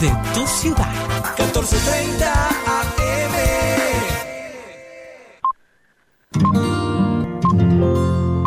de 0.00 0.10
tu 0.34 0.46
ciudad. 0.46 0.88
1430 1.38 2.48
AM. 2.66 3.34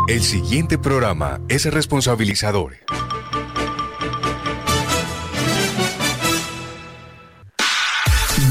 El 0.08 0.22
siguiente 0.22 0.78
programa 0.78 1.40
es 1.48 1.64
responsabilizador. 1.72 2.74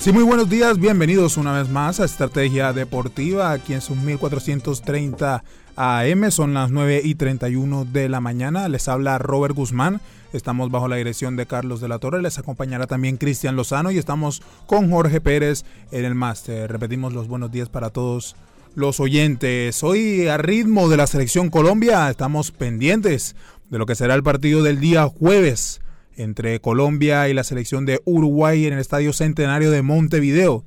Sí, 0.00 0.12
muy 0.12 0.22
buenos 0.22 0.48
días, 0.48 0.78
bienvenidos 0.78 1.36
una 1.36 1.52
vez 1.52 1.68
más 1.68 2.00
a 2.00 2.06
Estrategia 2.06 2.72
Deportiva, 2.72 3.52
aquí 3.52 3.74
en 3.74 3.82
sus 3.82 3.98
1430 3.98 5.44
AM, 5.76 6.30
son 6.30 6.54
las 6.54 6.70
9 6.70 7.02
y 7.04 7.16
31 7.16 7.84
de 7.84 8.08
la 8.08 8.18
mañana, 8.22 8.70
les 8.70 8.88
habla 8.88 9.18
Robert 9.18 9.54
Guzmán, 9.54 10.00
estamos 10.32 10.70
bajo 10.70 10.88
la 10.88 10.96
dirección 10.96 11.36
de 11.36 11.44
Carlos 11.44 11.82
de 11.82 11.88
la 11.88 11.98
Torre, 11.98 12.22
les 12.22 12.38
acompañará 12.38 12.86
también 12.86 13.18
Cristian 13.18 13.56
Lozano 13.56 13.90
y 13.90 13.98
estamos 13.98 14.40
con 14.64 14.90
Jorge 14.90 15.20
Pérez 15.20 15.66
en 15.90 16.06
el 16.06 16.14
máster. 16.14 16.72
Repetimos 16.72 17.12
los 17.12 17.28
buenos 17.28 17.50
días 17.50 17.68
para 17.68 17.90
todos 17.90 18.36
los 18.74 19.00
oyentes. 19.00 19.82
Hoy 19.82 20.28
a 20.28 20.38
ritmo 20.38 20.88
de 20.88 20.96
la 20.96 21.06
selección 21.06 21.50
Colombia 21.50 22.08
estamos 22.08 22.52
pendientes 22.52 23.36
de 23.68 23.76
lo 23.76 23.84
que 23.84 23.96
será 23.96 24.14
el 24.14 24.22
partido 24.22 24.62
del 24.62 24.80
día 24.80 25.06
jueves 25.06 25.82
entre 26.22 26.60
Colombia 26.60 27.28
y 27.28 27.34
la 27.34 27.44
selección 27.44 27.86
de 27.86 28.00
Uruguay 28.04 28.66
en 28.66 28.74
el 28.74 28.78
Estadio 28.78 29.12
Centenario 29.12 29.70
de 29.70 29.82
Montevideo. 29.82 30.64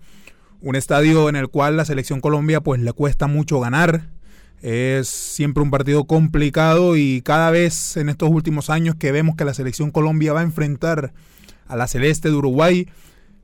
Un 0.62 0.76
estadio 0.76 1.30
en 1.30 1.36
el 1.36 1.50
cual 1.50 1.78
la 1.78 1.86
selección 1.86 2.22
Colombia 2.22 2.62
pues 2.62 2.82
le 2.82 2.94
cuesta 2.94 3.28
mucho 3.28 3.60
ganar. 3.60 4.10
Es 4.62 5.10
siempre 5.10 5.62
un 5.62 5.72
partido 5.72 6.06
complicado 6.06 6.96
y 6.96 7.22
cada 7.22 7.52
vez 7.52 7.98
en 7.98 8.10
estos 8.10 8.30
últimos 8.30 8.70
años 8.70 8.96
que 8.96 9.12
vemos 9.12 9.36
que 9.36 9.46
la 9.46 9.54
selección 9.54 9.92
Colombia 9.92 10.34
va 10.34 10.40
a 10.40 10.44
enfrentar 10.44 11.14
a 11.68 11.76
la 11.76 11.88
celeste 11.88 12.30
de 12.30 12.36
Uruguay, 12.36 12.88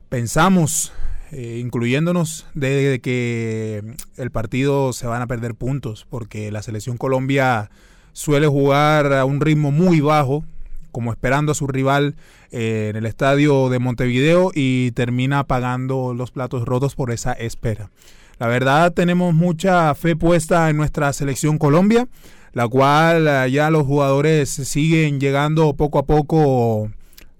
pensamos, 0.08 0.92
eh, 1.30 1.60
incluyéndonos, 1.62 2.46
de, 2.54 3.00
que 3.02 3.82
el 4.16 4.30
partido 4.30 4.92
se 4.92 5.06
van 5.06 5.20
a 5.20 5.26
perder 5.26 5.54
puntos 5.54 6.06
porque 6.08 6.50
la 6.50 6.62
selección 6.62 6.96
Colombia 6.96 7.70
suele 8.12 8.46
jugar 8.46 9.12
a 9.12 9.24
un 9.24 9.40
ritmo 9.40 9.72
muy 9.72 10.00
bajo, 10.00 10.44
como 10.90 11.12
esperando 11.12 11.52
a 11.52 11.54
su 11.54 11.66
rival 11.66 12.14
eh, 12.50 12.88
en 12.90 12.96
el 12.96 13.06
estadio 13.06 13.68
de 13.68 13.78
Montevideo 13.78 14.50
y 14.54 14.92
termina 14.92 15.44
pagando 15.44 16.14
los 16.14 16.30
platos 16.30 16.64
rotos 16.64 16.94
por 16.94 17.10
esa 17.10 17.32
espera. 17.32 17.90
La 18.38 18.48
verdad 18.48 18.92
tenemos 18.92 19.34
mucha 19.34 19.94
fe 19.94 20.16
puesta 20.16 20.70
en 20.70 20.76
nuestra 20.76 21.12
selección 21.12 21.58
Colombia, 21.58 22.08
la 22.52 22.66
cual 22.68 23.28
eh, 23.28 23.50
ya 23.50 23.70
los 23.70 23.86
jugadores 23.86 24.50
siguen 24.50 25.20
llegando 25.20 25.74
poco 25.74 25.98
a 25.98 26.06
poco 26.06 26.90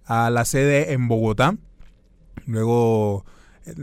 a 0.05 0.28
la 0.31 0.44
sede 0.44 0.93
en 0.93 1.09
Bogotá. 1.09 1.56
Luego 2.47 3.25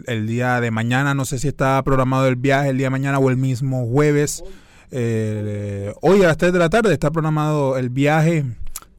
el, 0.05 0.27
día 0.27 0.59
de 0.61 0.71
mañana, 0.71 1.13
no 1.13 1.25
sé 1.25 1.39
si 1.39 1.47
está 1.47 1.81
programado 1.83 2.27
el 2.27 2.35
viaje 2.35 2.69
el 2.69 2.77
día 2.77 2.87
de 2.87 2.91
mañana 2.91 3.19
o 3.19 3.29
el 3.29 3.37
mismo 3.37 3.87
jueves. 3.87 4.43
Eh, 4.91 5.93
hoy 6.01 6.23
a 6.23 6.27
las 6.27 6.37
3 6.37 6.53
de 6.53 6.59
la 6.59 6.69
tarde 6.69 6.93
está 6.93 7.11
programado 7.11 7.77
el 7.77 7.89
viaje 7.89 8.45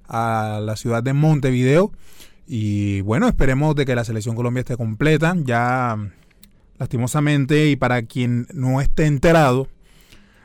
a 0.08 0.60
la 0.62 0.76
ciudad 0.76 1.02
de 1.02 1.12
Montevideo. 1.12 1.92
Y 2.46 3.02
bueno, 3.02 3.28
esperemos 3.28 3.76
de 3.76 3.84
que 3.84 3.94
la 3.94 4.04
selección 4.04 4.34
Colombia 4.34 4.60
esté 4.60 4.76
completa. 4.76 5.36
Ya 5.44 5.96
lastimosamente 6.78 7.68
y 7.68 7.76
para 7.76 8.02
quien 8.02 8.46
no 8.52 8.80
esté 8.80 9.06
enterado, 9.06 9.68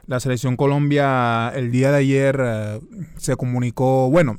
la 0.05 0.19
selección 0.19 0.57
Colombia 0.57 1.49
el 1.55 1.71
día 1.71 1.91
de 1.91 1.97
ayer 1.97 2.41
eh, 2.43 2.79
se 3.17 3.35
comunicó, 3.35 4.09
bueno, 4.09 4.37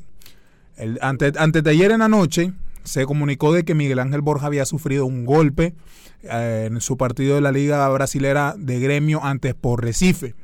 antes, 1.00 1.36
antes 1.38 1.62
de 1.62 1.70
ayer 1.70 1.90
en 1.92 2.00
la 2.00 2.08
noche 2.08 2.52
se 2.82 3.06
comunicó 3.06 3.52
de 3.52 3.64
que 3.64 3.74
Miguel 3.74 3.98
Ángel 3.98 4.20
Borja 4.20 4.46
había 4.46 4.66
sufrido 4.66 5.06
un 5.06 5.24
golpe 5.24 5.74
eh, 6.22 6.68
en 6.70 6.80
su 6.80 6.96
partido 6.96 7.36
de 7.36 7.40
la 7.40 7.52
Liga 7.52 7.88
Brasilera 7.88 8.54
de 8.58 8.78
Gremio 8.78 9.24
antes 9.24 9.54
por 9.54 9.82
Recife. 9.82 10.34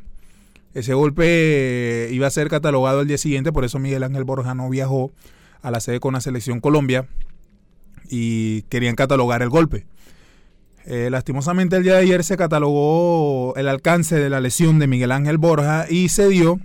Ese 0.75 0.95
golpe 0.95 2.09
iba 2.13 2.27
a 2.27 2.31
ser 2.31 2.49
catalogado 2.49 3.01
el 3.01 3.09
día 3.09 3.19
siguiente, 3.19 3.53
por 3.53 3.65
eso 3.65 3.79
Miguel 3.79 4.05
Ángel 4.05 4.25
Borja 4.25 4.55
no 4.55 4.71
viajó 4.71 5.11
a 5.63 5.71
la 5.71 5.81
sede 5.81 6.01
con 6.01 6.15
la 6.15 6.21
selección 6.21 6.61
Colombia 6.61 7.07
y 8.09 8.63
querían 8.63 8.95
catalogar 8.95 9.43
el 9.43 9.49
golpe. 9.49 9.87
Eh, 10.87 11.09
lastimosamente 11.11 11.77
el 11.77 11.83
día 11.83 11.95
de 11.95 12.01
ayer 12.01 12.25
se 12.25 12.37
catalogó 12.37 13.55
el 13.57 13.69
alcance 13.69 14.17
de 14.17 14.31
la 14.31 14.41
lesión 14.41 14.79
de 14.79 14.87
Miguel 14.87 15.13
Ángel 15.13 15.39
Borja 15.39 15.87
y 15.89 16.09
se 16.09 16.29
dio 16.29 16.59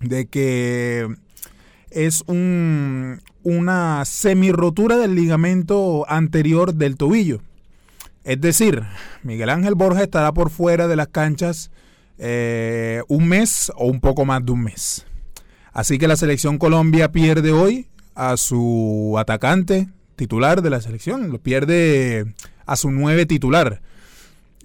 de 0.00 0.26
que 0.26 1.08
es 1.90 2.22
un, 2.26 3.20
una 3.42 4.04
semi-rotura 4.04 4.96
del 4.98 5.14
ligamento 5.14 6.06
anterior 6.08 6.74
del 6.74 6.96
tobillo. 6.96 7.40
Es 8.24 8.40
decir, 8.40 8.82
Miguel 9.22 9.48
Ángel 9.48 9.74
Borja 9.74 10.02
estará 10.02 10.32
por 10.32 10.50
fuera 10.50 10.86
de 10.86 10.96
las 10.96 11.08
canchas 11.08 11.70
eh, 12.18 13.02
un 13.08 13.28
mes 13.28 13.72
o 13.76 13.86
un 13.86 14.00
poco 14.00 14.24
más 14.24 14.44
de 14.44 14.52
un 14.52 14.64
mes. 14.64 15.06
Así 15.72 15.98
que 15.98 16.08
la 16.08 16.16
selección 16.16 16.58
Colombia 16.58 17.12
pierde 17.12 17.52
hoy 17.52 17.86
a 18.14 18.36
su 18.36 19.14
atacante 19.18 19.88
titular 20.16 20.62
de 20.62 20.70
la 20.70 20.80
selección, 20.80 21.30
lo 21.30 21.38
pierde 21.38 22.26
a 22.66 22.76
su 22.76 22.90
nueve 22.90 23.26
titular. 23.26 23.80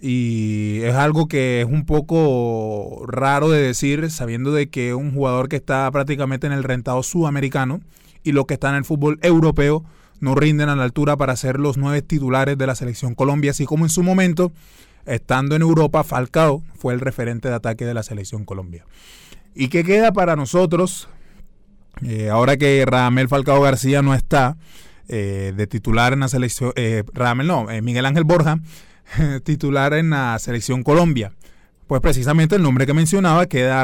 Y 0.02 0.82
es 0.82 0.96
algo 0.96 1.28
que 1.28 1.62
es 1.62 1.68
un 1.68 1.86
poco 1.86 3.06
raro 3.08 3.50
de 3.50 3.62
decir, 3.62 4.12
sabiendo 4.12 4.52
de 4.52 4.68
que 4.68 4.94
un 4.94 5.14
jugador 5.14 5.48
que 5.48 5.56
está 5.56 5.90
prácticamente 5.92 6.48
en 6.48 6.54
el 6.54 6.64
rentado 6.64 7.04
sudamericano 7.04 7.80
y 8.24 8.32
los 8.34 8.46
que 8.46 8.56
están 8.56 8.72
en 8.72 8.80
el 8.80 8.86
fútbol 8.86 9.20
europeo 9.22 9.86
no 10.20 10.36
rinden 10.36 10.70
a 10.70 10.76
la 10.76 10.84
altura 10.84 11.16
para 11.16 11.36
ser 11.36 11.60
los 11.60 11.78
nueve 11.78 12.02
titulares 12.02 12.58
de 12.58 12.68
la 12.68 12.76
selección 12.76 13.14
Colombia, 13.14 13.52
así 13.52 13.66
como 13.66 13.86
en 13.86 13.90
su 13.90 14.04
momento 14.04 14.52
estando 15.06 15.56
en 15.56 15.62
Europa, 15.62 16.04
Falcao 16.04 16.64
fue 16.76 16.94
el 16.94 17.00
referente 17.00 17.50
de 17.50 17.56
ataque 17.56 17.86
de 17.86 17.94
la 17.94 18.04
selección 18.04 18.46
Colombia. 18.46 18.86
¿Y 19.56 19.68
qué 19.68 19.84
queda 19.84 20.12
para 20.12 20.36
nosotros? 20.36 21.08
Eh, 22.02 22.30
ahora 22.30 22.58
que 22.58 22.84
Ramel 22.86 23.28
Falcao 23.28 23.62
García 23.62 24.02
no 24.02 24.14
está 24.14 24.58
eh, 25.08 25.54
de 25.56 25.68
titular 25.68 26.14
en 26.14 26.22
la 26.22 26.28
selección, 26.28 26.74
eh, 26.76 27.04
Ramel 27.14 27.48
no, 27.48 27.68
Miguel 27.82 28.06
Ángel 28.06 28.24
Borja, 28.24 28.60
titular 29.44 29.94
en 29.94 30.10
la 30.10 30.38
selección 30.40 30.84
Colombia. 30.84 31.34
Pues 31.88 32.02
precisamente 32.02 32.56
el 32.56 32.64
nombre 32.64 32.86
que 32.86 32.94
mencionaba 32.94 33.46
queda 33.46 33.84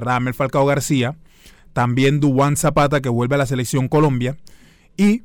Ramel 0.00 0.34
Falcao 0.34 0.66
García, 0.66 1.14
también 1.72 2.18
Duan 2.20 2.56
Zapata 2.56 3.00
que 3.00 3.08
vuelve 3.08 3.36
a 3.36 3.38
la 3.38 3.46
selección 3.46 3.86
Colombia 3.86 4.36
y, 4.96 5.22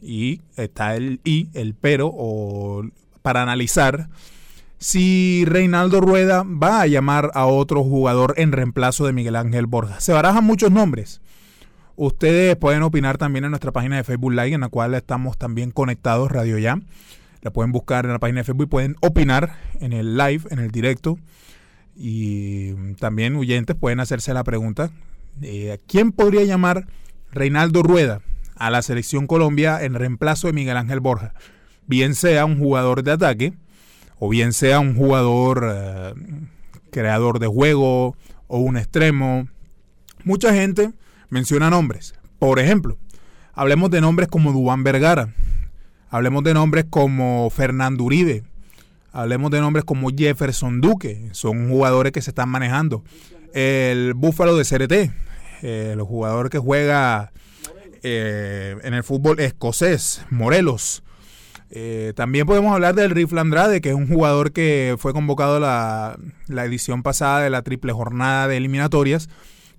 y 0.00 0.40
está 0.56 0.96
el 0.96 1.20
y, 1.22 1.48
el 1.54 1.74
pero, 1.74 2.10
o 2.12 2.82
para 3.22 3.42
analizar 3.42 4.08
si 4.82 5.44
Reinaldo 5.46 6.00
Rueda 6.00 6.42
va 6.42 6.80
a 6.80 6.88
llamar 6.88 7.30
a 7.34 7.46
otro 7.46 7.84
jugador 7.84 8.34
en 8.36 8.50
reemplazo 8.50 9.06
de 9.06 9.12
Miguel 9.12 9.36
Ángel 9.36 9.66
Borja. 9.66 10.00
Se 10.00 10.12
barajan 10.12 10.42
muchos 10.42 10.72
nombres. 10.72 11.20
Ustedes 11.94 12.56
pueden 12.56 12.82
opinar 12.82 13.16
también 13.16 13.44
en 13.44 13.50
nuestra 13.52 13.70
página 13.70 13.96
de 13.96 14.02
Facebook 14.02 14.32
Live, 14.32 14.54
en 14.54 14.62
la 14.62 14.68
cual 14.68 14.94
estamos 14.94 15.38
también 15.38 15.70
conectados, 15.70 16.32
Radio 16.32 16.58
Ya. 16.58 16.80
La 17.42 17.52
pueden 17.52 17.70
buscar 17.70 18.06
en 18.06 18.12
la 18.12 18.18
página 18.18 18.40
de 18.40 18.44
Facebook 18.44 18.64
y 18.64 18.70
pueden 18.70 18.96
opinar 19.02 19.54
en 19.78 19.92
el 19.92 20.16
live, 20.16 20.42
en 20.50 20.58
el 20.58 20.72
directo. 20.72 21.16
Y 21.94 22.72
también 22.94 23.36
oyentes 23.36 23.76
pueden 23.76 24.00
hacerse 24.00 24.34
la 24.34 24.42
pregunta, 24.42 24.90
eh, 25.42 25.78
¿quién 25.86 26.10
podría 26.10 26.42
llamar 26.42 26.88
Reinaldo 27.30 27.84
Rueda 27.84 28.20
a 28.56 28.68
la 28.70 28.82
selección 28.82 29.28
Colombia 29.28 29.84
en 29.84 29.94
reemplazo 29.94 30.48
de 30.48 30.54
Miguel 30.54 30.76
Ángel 30.76 30.98
Borja? 30.98 31.34
Bien 31.86 32.16
sea 32.16 32.46
un 32.46 32.58
jugador 32.58 33.04
de 33.04 33.12
ataque, 33.12 33.52
o 34.24 34.28
bien 34.28 34.52
sea 34.52 34.78
un 34.78 34.94
jugador 34.94 35.68
eh, 35.74 36.14
creador 36.92 37.40
de 37.40 37.48
juego 37.48 38.16
o 38.46 38.58
un 38.58 38.76
extremo. 38.76 39.48
Mucha 40.22 40.54
gente 40.54 40.92
menciona 41.28 41.70
nombres. 41.70 42.14
Por 42.38 42.60
ejemplo, 42.60 42.98
Hablemos 43.54 43.90
de 43.90 44.00
nombres 44.00 44.28
como 44.28 44.50
Dubán 44.50 44.82
Vergara, 44.82 45.34
hablemos 46.08 46.42
de 46.42 46.54
nombres 46.54 46.86
como 46.88 47.50
Fernando 47.50 48.02
Uribe, 48.02 48.44
hablemos 49.12 49.50
de 49.50 49.60
nombres 49.60 49.84
como 49.84 50.08
Jefferson 50.08 50.80
Duque, 50.80 51.28
son 51.32 51.68
jugadores 51.68 52.12
que 52.12 52.22
se 52.22 52.30
están 52.30 52.48
manejando. 52.48 53.04
El 53.52 54.14
Búfalo 54.14 54.56
de 54.56 54.64
CRT, 54.64 55.12
el 55.62 56.00
jugador 56.00 56.48
que 56.48 56.58
juega 56.58 57.30
eh, 58.02 58.76
en 58.82 58.94
el 58.94 59.04
fútbol 59.04 59.38
escocés, 59.38 60.24
Morelos. 60.30 61.02
Eh, 61.74 62.12
también 62.14 62.46
podemos 62.46 62.74
hablar 62.74 62.94
del 62.94 63.10
Rifle 63.10 63.40
Andrade, 63.40 63.80
que 63.80 63.88
es 63.88 63.94
un 63.94 64.06
jugador 64.06 64.52
que 64.52 64.94
fue 64.98 65.14
convocado 65.14 65.58
la, 65.58 66.18
la 66.46 66.66
edición 66.66 67.02
pasada 67.02 67.40
de 67.40 67.48
la 67.48 67.62
triple 67.62 67.94
jornada 67.94 68.46
de 68.46 68.58
eliminatorias 68.58 69.30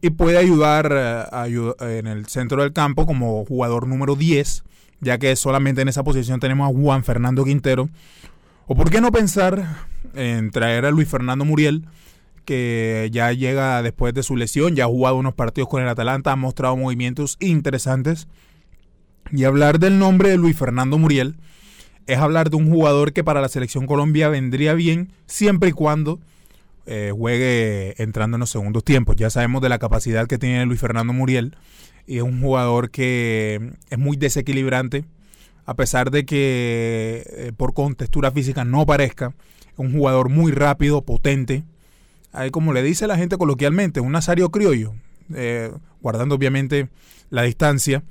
y 0.02 0.10
puede 0.10 0.40
ayudar 0.40 0.92
eh, 0.92 2.00
en 2.00 2.08
el 2.08 2.26
centro 2.26 2.64
del 2.64 2.74
campo 2.74 3.06
como 3.06 3.46
jugador 3.46 3.88
número 3.88 4.16
10, 4.16 4.64
ya 5.02 5.20
que 5.20 5.36
solamente 5.36 5.84
en 5.84 5.88
esa 5.88 6.04
posición 6.04 6.40
tenemos 6.40 6.68
a 6.68 6.74
Juan 6.76 7.04
Fernando 7.04 7.46
Quintero. 7.46 7.90
¿O 8.66 8.76
por 8.76 8.90
qué 8.90 9.00
no 9.00 9.12
pensar 9.12 9.64
en 10.16 10.50
traer 10.50 10.86
a 10.86 10.92
Luis 10.92 11.08
Fernando 11.08 11.46
Muriel? 11.46 11.86
que 12.44 13.08
ya 13.14 13.32
llega 13.32 13.82
después 13.82 14.14
de 14.14 14.22
su 14.22 14.36
lesión, 14.36 14.76
ya 14.76 14.84
ha 14.84 14.88
jugado 14.88 15.16
unos 15.16 15.34
partidos 15.34 15.70
con 15.70 15.82
el 15.82 15.88
Atalanta, 15.88 16.34
ha 16.34 16.36
mostrado 16.36 16.76
movimientos 16.76 17.38
interesantes. 17.40 18.28
Y 19.32 19.46
hablar 19.46 19.80
del 19.80 19.98
nombre 19.98 20.28
de 20.28 20.38
Luis 20.38 20.58
Fernando 20.58 20.98
Muriel 20.98 21.38
es 22.08 22.18
hablar 22.18 22.50
de 22.50 22.58
un 22.58 22.70
jugador 22.70 23.14
que 23.14 23.24
para 23.24 23.42
la 23.42 23.50
selección 23.50 23.86
Colombia 23.86 24.30
vendría 24.30 24.74
bien 24.74 25.12
siempre 25.26 25.70
y 25.70 25.74
cuando 25.74 26.20
eh, 26.86 27.12
juegue 27.16 28.02
entrando 28.02 28.36
en 28.36 28.42
los 28.42 28.50
segundos 28.50 28.84
tiempos. 28.84 29.16
Ya 29.16 29.30
sabemos 29.30 29.62
de 29.62 29.70
la 29.70 29.80
capacidad 29.80 30.28
que 30.28 30.38
tiene 30.38 30.66
Luis 30.66 30.80
Fernando 30.80 31.14
Muriel 31.14 31.56
y 32.06 32.18
es 32.18 32.24
un 32.24 32.42
jugador 32.42 32.90
que 32.92 33.72
es 33.90 33.98
muy 33.98 34.18
desequilibrante, 34.18 35.06
a 35.66 35.76
pesar 35.76 36.12
de 36.12 36.26
que 36.26 37.24
eh, 37.26 37.52
por 37.56 37.74
contextura 37.74 38.32
física 38.32 38.66
no 38.66 38.86
parezca, 38.86 39.34
un 39.78 39.94
jugador 39.94 40.30
muy 40.30 40.52
rápido, 40.52 41.02
potente, 41.02 41.64
como 42.52 42.74
le 42.74 42.84
dice 42.84 43.08
la 43.08 43.18
gente 43.18 43.38
coloquialmente, 43.38 44.00
un 44.00 44.12
nazario 44.12 44.50
criollo, 44.50 44.94
eh, 45.36 45.72
guardando 46.02 46.36
obviamente 46.36 46.90
la 47.30 47.44
distancia, 47.44 48.04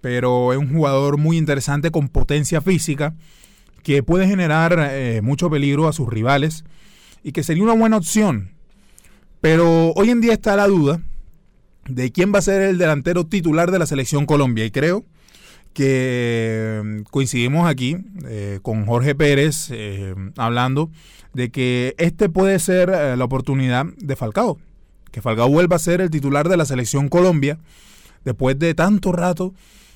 pero 0.00 0.52
es 0.52 0.58
un 0.58 0.72
jugador 0.72 1.18
muy 1.18 1.36
interesante 1.36 1.90
con 1.90 2.08
potencia 2.08 2.60
física 2.60 3.14
que 3.82 4.02
puede 4.02 4.26
generar 4.26 4.90
eh, 4.92 5.20
mucho 5.22 5.50
peligro 5.50 5.88
a 5.88 5.92
sus 5.92 6.08
rivales 6.08 6.64
y 7.22 7.32
que 7.32 7.42
sería 7.42 7.62
una 7.62 7.74
buena 7.74 7.96
opción. 7.96 8.50
Pero 9.40 9.92
hoy 9.92 10.10
en 10.10 10.20
día 10.20 10.32
está 10.32 10.56
la 10.56 10.66
duda 10.66 11.00
de 11.88 12.12
quién 12.12 12.32
va 12.34 12.38
a 12.38 12.42
ser 12.42 12.62
el 12.62 12.78
delantero 12.78 13.24
titular 13.26 13.70
de 13.70 13.78
la 13.78 13.86
selección 13.86 14.26
Colombia 14.26 14.64
y 14.64 14.70
creo 14.70 15.04
que 15.72 16.82
mm, 16.84 17.02
coincidimos 17.10 17.68
aquí 17.68 17.96
eh, 18.26 18.58
con 18.62 18.84
Jorge 18.86 19.14
Pérez 19.14 19.70
hablando 20.36 20.90
de 21.38 21.50
que 21.50 21.94
este 21.98 22.28
puede 22.28 22.58
ser 22.58 22.90
eh, 22.90 23.16
la 23.16 23.24
oportunidad 23.24 23.86
de 23.96 24.16
Falcao. 24.16 24.58
Que 25.10 25.22
Falcao 25.22 25.48
vuelva 25.48 25.76
a 25.76 25.78
ser 25.78 26.00
el 26.00 26.10
titular 26.10 26.48
de 26.48 26.56
la 26.56 26.64
selección 26.64 27.08
Colombia 27.08 27.58
después 28.24 28.58
de 28.58 28.74
tanto 28.74 29.12
rato 29.12 29.54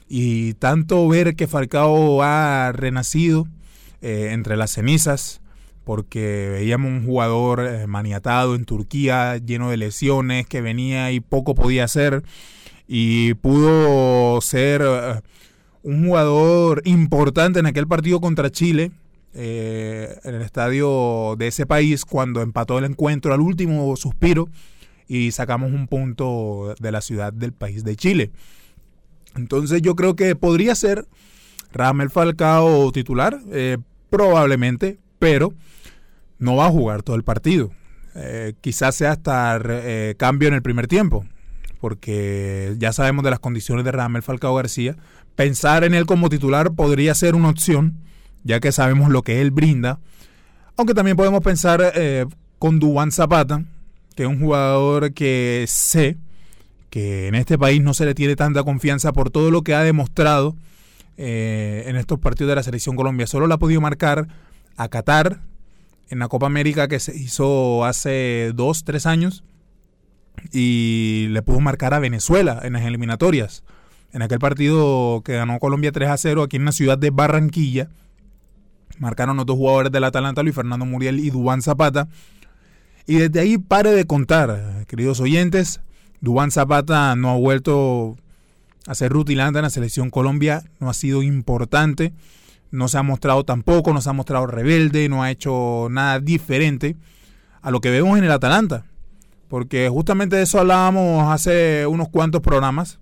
y 0.09 0.55
tanto 0.55 1.07
ver 1.09 1.35
que 1.37 1.47
Falcao 1.47 2.23
ha 2.23 2.73
renacido 2.73 3.47
eh, 4.01 4.31
entre 4.33 4.57
las 4.57 4.73
cenizas 4.73 5.41
porque 5.85 6.49
veíamos 6.53 6.91
un 6.91 7.05
jugador 7.05 7.67
eh, 7.67 7.87
maniatado 7.87 8.55
en 8.55 8.65
Turquía, 8.65 9.39
lleno 9.39 9.71
de 9.71 9.77
lesiones, 9.77 10.47
que 10.47 10.61
venía 10.61 11.11
y 11.11 11.21
poco 11.21 11.55
podía 11.55 11.85
hacer 11.85 12.23
y 12.87 13.35
pudo 13.35 14.41
ser 14.41 14.83
un 15.83 16.07
jugador 16.07 16.83
importante 16.85 17.59
en 17.59 17.67
aquel 17.67 17.87
partido 17.87 18.21
contra 18.21 18.51
Chile 18.51 18.93
eh, 19.35 20.19
en 20.25 20.35
el 20.35 20.43
estadio 20.43 21.37
de 21.39 21.47
ese 21.47 21.65
país 21.65 22.05
cuando 22.05 22.43
empató 22.43 22.79
el 22.79 22.85
encuentro 22.85 23.33
al 23.33 23.41
último 23.41 23.97
suspiro 23.97 24.51
y 25.09 25.31
sacamos 25.33 25.73
un 25.73 25.89
punto 25.89 26.75
de 26.79 26.93
la 26.93 27.01
ciudad 27.01 27.33
del 27.33 27.53
país 27.53 27.83
de 27.83 27.97
Chile. 27.97 28.31
Entonces 29.37 29.83
yo 29.83 29.97
creo 29.97 30.17
que 30.17 30.37
podría 30.37 30.75
ser 30.75 31.07
Ramel 31.73 32.11
Falcao 32.11 32.93
titular, 32.93 33.39
eh, 33.51 33.79
probablemente, 34.11 34.99
pero 35.19 35.55
no 36.39 36.57
va 36.57 36.67
a 36.67 36.71
jugar 36.71 37.03
todo 37.03 37.17
el 37.17 37.25
partido. 37.25 37.71
Eh, 38.15 38.55
quizás 38.61 38.95
sea 38.95 39.13
hasta 39.13 39.61
cambio 40.17 40.49
en 40.49 40.55
el 40.55 40.63
primer 40.63 40.87
tiempo, 40.87 41.25
porque 41.81 42.75
ya 42.79 42.93
sabemos 42.93 43.25
de 43.25 43.31
las 43.31 43.41
condiciones 43.41 43.85
de 43.85 43.93
Ramel 43.93 44.23
Falcao 44.23 44.55
García. 44.55 44.97
Pensar 45.35 45.85
en 45.85 45.95
él 45.95 46.05
como 46.05 46.29
titular 46.29 46.75
podría 46.75 47.15
ser 47.15 47.35
una 47.35 47.49
opción 47.49 48.03
ya 48.45 48.61
que 48.61 48.73
sabemos 48.73 49.11
lo 49.11 49.23
que 49.23 49.41
él 49.41 49.51
brinda. 49.51 50.01
Aunque 50.77 50.95
también 50.95 51.17
podemos 51.17 51.41
pensar 51.43 51.93
eh, 51.95 52.27
con 52.59 52.79
Dubán 52.79 53.13
Zapata, 53.13 53.65
que 54.15 54.25
es 54.25 54.29
un 54.29 54.41
jugador 54.41 55.13
que 55.13 55.65
sé 55.69 56.17
que 56.93 57.27
en 57.27 57.35
este 57.35 57.57
país 57.57 57.81
no 57.81 57.95
se 57.95 58.05
le 58.05 58.15
tiene 58.15 58.37
tanta 58.37 58.63
confianza 58.65 59.15
por 59.15 59.31
todo 59.31 59.51
lo 59.51 59.63
que 59.63 59.75
ha 59.75 59.81
demostrado 59.81 60.55
eh, 61.17 61.85
en 61.87 61.97
estos 61.97 62.19
partidos 62.19 62.51
de 62.51 62.57
la 62.57 62.63
selección 62.63 62.97
Colombia. 62.97 63.27
Solo 63.27 63.47
la 63.47 63.55
ha 63.55 63.59
podido 63.59 63.81
marcar 63.81 64.29
a 64.77 64.89
Qatar 64.89 65.41
en 66.11 66.19
la 66.19 66.29
Copa 66.29 66.45
América 66.45 66.89
que 66.89 67.01
se 67.01 67.17
hizo 67.17 67.87
hace 67.87 68.53
dos, 68.55 68.85
tres 68.85 69.07
años 69.07 69.43
y 70.53 71.29
le 71.31 71.41
pudo 71.41 71.61
marcar 71.61 71.95
a 71.95 71.99
Venezuela 71.99 72.61
en 72.63 72.75
las 72.75 72.83
eliminatorias. 72.83 73.65
En 74.13 74.21
aquel 74.21 74.39
partido 74.39 75.23
que 75.25 75.37
ganó 75.37 75.59
Colombia 75.61 75.93
3 75.93 76.11
a 76.11 76.17
0 76.19 76.43
aquí 76.43 76.59
en 76.59 76.67
la 76.67 76.73
ciudad 76.73 76.99
de 76.99 77.09
Barranquilla 77.09 77.89
Marcaron 78.99 79.39
los 79.39 79.47
dos 79.47 79.57
jugadores 79.57 79.91
del 79.91 80.05
Atalanta, 80.05 80.43
Luis 80.43 80.55
Fernando 80.55 80.85
Muriel 80.85 81.21
y 81.21 81.31
Dubán 81.31 81.63
Zapata. 81.63 82.09
Y 83.07 83.15
desde 83.17 83.41
ahí 83.41 83.57
pare 83.57 83.93
de 83.93 84.05
contar, 84.05 84.85
queridos 84.87 85.21
oyentes. 85.21 85.81
Dubán 86.23 86.53
Zapata 86.53 87.17
no 87.17 87.31
ha 87.31 87.37
vuelto 87.37 88.17
a 88.87 88.95
ser 88.95 89.11
rutilante 89.11 89.59
en 89.59 89.65
la 89.65 89.71
selección 89.71 90.09
Colombia, 90.09 90.63
no 90.79 90.89
ha 90.89 90.95
sido 90.95 91.21
importante, 91.25 92.13
no 92.71 92.87
se 92.87 92.97
ha 92.97 93.03
mostrado 93.03 93.43
tampoco, 93.45 93.93
no 93.93 94.01
se 94.01 94.09
ha 94.09 94.13
mostrado 94.13 94.47
rebelde, 94.47 95.09
no 95.09 95.25
ha 95.25 95.33
hecho 95.33 95.89
nada 95.91 96.21
diferente 96.21 96.97
a 97.61 97.73
lo 97.73 97.81
que 97.81 97.91
vemos 97.91 98.17
en 98.19 98.25
el 98.25 98.31
Atalanta. 98.31 98.85
Porque 99.49 99.89
justamente 99.89 100.37
de 100.37 100.43
eso 100.43 100.61
hablábamos 100.61 101.29
hace 101.29 101.89
unos 101.89 102.09
cuantos 102.09 102.41
programas, 102.41 103.01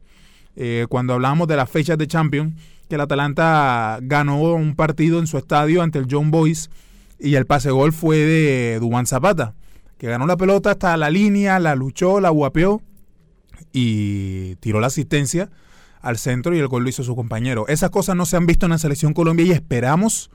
eh, 0.56 0.86
cuando 0.88 1.12
hablábamos 1.12 1.46
de 1.46 1.56
las 1.56 1.68
fechas 1.68 1.98
de 1.98 2.06
Champions 2.06 2.54
que 2.88 2.94
el 2.94 3.02
Atalanta 3.02 3.98
ganó 4.00 4.40
un 4.40 4.74
partido 4.74 5.18
en 5.18 5.26
su 5.26 5.36
estadio 5.36 5.82
ante 5.82 5.98
el 5.98 6.06
John 6.10 6.30
Boyce 6.30 6.70
y 7.18 7.34
el 7.34 7.44
pase 7.44 7.70
gol 7.70 7.92
fue 7.92 8.16
de 8.16 8.78
Dubán 8.80 9.06
Zapata, 9.06 9.54
que 9.98 10.08
ganó 10.08 10.26
la 10.26 10.38
pelota 10.38 10.70
hasta 10.70 10.96
la 10.96 11.10
línea, 11.10 11.58
la 11.58 11.74
luchó, 11.74 12.18
la 12.18 12.30
guapeó 12.30 12.80
y 13.72 14.56
tiró 14.56 14.80
la 14.80 14.88
asistencia 14.88 15.50
al 16.00 16.18
centro 16.18 16.54
y 16.54 16.58
el 16.58 16.68
gol 16.68 16.82
lo 16.84 16.88
hizo 16.88 17.02
su 17.02 17.14
compañero. 17.14 17.66
Esas 17.68 17.90
cosas 17.90 18.16
no 18.16 18.26
se 18.26 18.36
han 18.36 18.46
visto 18.46 18.66
en 18.66 18.70
la 18.70 18.78
selección 18.78 19.12
Colombia 19.12 19.46
y 19.46 19.52
esperamos 19.52 20.30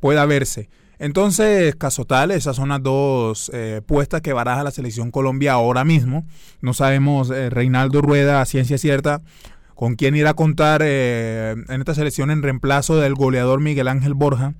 pueda 0.00 0.26
verse. 0.26 0.68
Entonces, 0.98 1.74
caso 1.76 2.06
tal, 2.06 2.30
esas 2.30 2.56
son 2.56 2.70
las 2.70 2.82
dos 2.82 3.50
eh, 3.52 3.82
puestas 3.84 4.22
que 4.22 4.32
baraja 4.32 4.64
la 4.64 4.70
selección 4.70 5.10
Colombia 5.10 5.52
ahora 5.52 5.84
mismo. 5.84 6.24
No 6.62 6.72
sabemos, 6.72 7.30
eh, 7.30 7.50
Reinaldo 7.50 8.00
Rueda, 8.00 8.40
a 8.40 8.46
ciencia 8.46 8.78
cierta, 8.78 9.20
con 9.74 9.96
quién 9.96 10.16
irá 10.16 10.30
a 10.30 10.34
contar 10.34 10.80
eh, 10.82 11.54
en 11.68 11.80
esta 11.80 11.94
selección 11.94 12.30
en 12.30 12.42
reemplazo 12.42 12.96
del 12.96 13.14
goleador 13.14 13.60
Miguel 13.60 13.88
Ángel 13.88 14.14
Borja, 14.14 14.54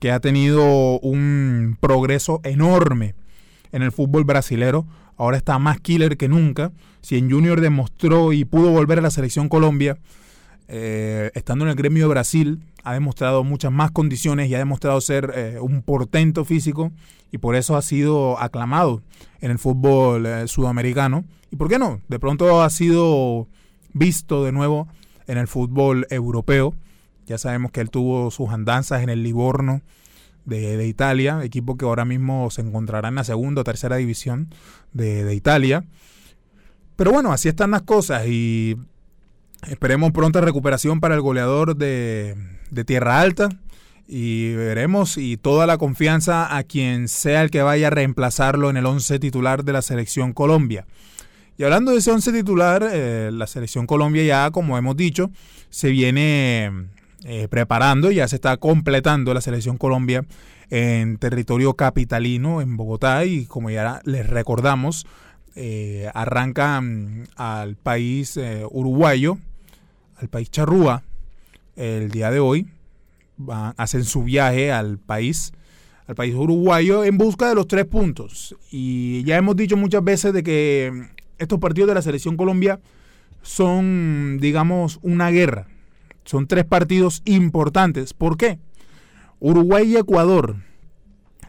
que 0.00 0.10
ha 0.10 0.18
tenido 0.18 0.98
un 1.00 1.78
progreso 1.80 2.40
enorme 2.42 3.14
en 3.70 3.82
el 3.82 3.92
fútbol 3.92 4.24
brasilero. 4.24 4.86
Ahora 5.16 5.36
está 5.36 5.58
más 5.58 5.80
killer 5.80 6.16
que 6.16 6.28
nunca. 6.28 6.72
Si 7.00 7.16
en 7.16 7.30
Junior 7.30 7.60
demostró 7.60 8.32
y 8.32 8.44
pudo 8.44 8.70
volver 8.70 8.98
a 8.98 9.02
la 9.02 9.10
selección 9.10 9.48
Colombia, 9.48 9.98
eh, 10.68 11.30
estando 11.34 11.64
en 11.64 11.70
el 11.70 11.76
gremio 11.76 12.04
de 12.04 12.10
Brasil, 12.10 12.62
ha 12.82 12.92
demostrado 12.92 13.44
muchas 13.44 13.72
más 13.72 13.90
condiciones 13.90 14.48
y 14.48 14.54
ha 14.54 14.58
demostrado 14.58 15.00
ser 15.00 15.32
eh, 15.34 15.58
un 15.60 15.82
portento 15.82 16.44
físico 16.44 16.92
y 17.32 17.38
por 17.38 17.56
eso 17.56 17.76
ha 17.76 17.82
sido 17.82 18.38
aclamado 18.40 19.02
en 19.40 19.50
el 19.50 19.58
fútbol 19.58 20.48
sudamericano. 20.48 21.24
¿Y 21.50 21.56
por 21.56 21.68
qué 21.68 21.78
no? 21.78 22.00
De 22.08 22.18
pronto 22.18 22.62
ha 22.62 22.70
sido 22.70 23.48
visto 23.92 24.44
de 24.44 24.52
nuevo 24.52 24.88
en 25.26 25.38
el 25.38 25.48
fútbol 25.48 26.06
europeo. 26.10 26.74
Ya 27.26 27.38
sabemos 27.38 27.72
que 27.72 27.80
él 27.80 27.90
tuvo 27.90 28.30
sus 28.30 28.50
andanzas 28.50 29.02
en 29.02 29.08
el 29.08 29.22
Livorno 29.22 29.82
de, 30.46 30.86
Italia, 30.86 31.40
equipo 31.42 31.76
que 31.76 31.84
ahora 31.84 32.04
mismo 32.04 32.50
se 32.50 32.62
encontrará 32.62 33.08
en 33.08 33.16
la 33.16 33.24
segunda 33.24 33.60
o 33.60 33.64
tercera 33.64 33.96
división 33.96 34.48
de, 34.92 35.34
Italia. 35.34 35.84
Pero 36.96 37.12
bueno, 37.12 37.32
así 37.32 37.48
están 37.48 37.72
las 37.72 37.82
cosas 37.82 38.26
y 38.26 38.76
esperemos 39.68 40.12
pronta 40.12 40.40
recuperación 40.40 41.00
para 41.00 41.14
el 41.14 41.20
goleador 41.20 41.76
de, 41.76 42.36
de 42.70 42.84
Tierra 42.84 43.20
Alta 43.20 43.48
y 44.08 44.54
veremos 44.54 45.18
y 45.18 45.36
toda 45.36 45.66
la 45.66 45.78
confianza 45.78 46.56
a 46.56 46.62
quien 46.62 47.08
sea 47.08 47.42
el 47.42 47.50
que 47.50 47.62
vaya 47.62 47.88
a 47.88 47.90
reemplazarlo 47.90 48.70
en 48.70 48.76
el 48.76 48.86
once 48.86 49.18
titular 49.18 49.64
de 49.64 49.72
la 49.72 49.82
selección 49.82 50.32
Colombia 50.32 50.86
Y 51.58 51.64
hablando 51.64 51.90
de 51.90 51.98
ese 51.98 52.12
once 52.12 52.32
titular, 52.32 52.88
eh, 52.88 53.30
la 53.32 53.48
selección 53.48 53.86
Colombia 53.86 54.22
ya, 54.22 54.50
como 54.52 54.78
hemos 54.78 54.96
dicho, 54.96 55.30
se 55.70 55.90
viene 55.90 56.70
eh, 57.24 57.48
preparando, 57.48 58.10
ya 58.10 58.28
se 58.28 58.36
está 58.36 58.56
completando 58.56 59.34
la 59.34 59.40
selección 59.40 59.78
Colombia 59.78 60.24
en 60.70 61.18
territorio 61.18 61.74
capitalino, 61.74 62.60
en 62.60 62.76
Bogotá, 62.76 63.24
y 63.24 63.46
como 63.46 63.70
ya 63.70 64.00
les 64.04 64.28
recordamos, 64.28 65.06
eh, 65.54 66.10
arranca 66.14 66.80
mm, 66.80 67.24
al 67.36 67.76
país 67.76 68.38
uruguayo, 68.70 69.38
al 70.16 70.28
país 70.28 70.50
charrúa, 70.50 71.02
el 71.76 72.10
día 72.10 72.30
de 72.30 72.40
hoy, 72.40 72.66
hacen 73.76 74.04
su 74.04 74.24
viaje 74.24 74.72
al 74.72 74.98
país 74.98 75.52
al 76.06 76.14
país 76.14 76.34
uruguayo 76.34 77.04
en 77.04 77.18
busca 77.18 77.48
de 77.48 77.54
los 77.54 77.66
tres 77.66 77.84
puntos. 77.84 78.54
Y 78.70 79.24
ya 79.24 79.36
hemos 79.36 79.56
dicho 79.56 79.76
muchas 79.76 80.04
veces 80.04 80.32
de 80.32 80.42
que 80.42 81.08
estos 81.38 81.58
partidos 81.58 81.88
de 81.88 81.94
la 81.94 82.02
selección 82.02 82.36
Colombia 82.36 82.80
son, 83.42 84.38
digamos, 84.40 84.98
una 85.02 85.30
guerra. 85.30 85.66
Son 86.26 86.46
tres 86.46 86.66
partidos 86.66 87.22
importantes. 87.24 88.12
¿Por 88.12 88.36
qué? 88.36 88.58
Uruguay 89.40 89.92
y 89.92 89.96
Ecuador. 89.96 90.56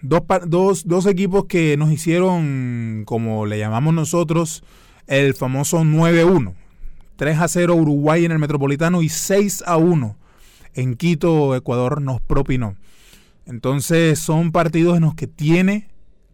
Dos, 0.02 0.22
dos, 0.46 0.88
dos 0.88 1.06
equipos 1.08 1.46
que 1.46 1.76
nos 1.76 1.92
hicieron, 1.92 3.04
como 3.06 3.46
le 3.46 3.60
llamamos 3.60 3.94
nosotros, 3.94 4.64
el 5.08 5.34
famoso 5.34 5.82
9-1. 5.82 6.54
3 7.18 7.40
a 7.40 7.48
0 7.48 7.76
Uruguay 7.76 8.24
en 8.24 8.32
el 8.32 8.40
Metropolitano 8.40 9.02
y 9.02 9.10
6 9.10 9.64
a 9.66 9.78
1 9.78 10.16
en 10.76 10.96
Quito, 10.96 11.56
Ecuador 11.56 12.02
nos 12.02 12.22
propinó. 12.22 12.76
Entonces 13.48 14.20
son 14.20 14.52
partidos 14.52 14.98
en 14.98 15.04
los 15.04 15.16
que 15.16 15.26
tiene 15.26 15.88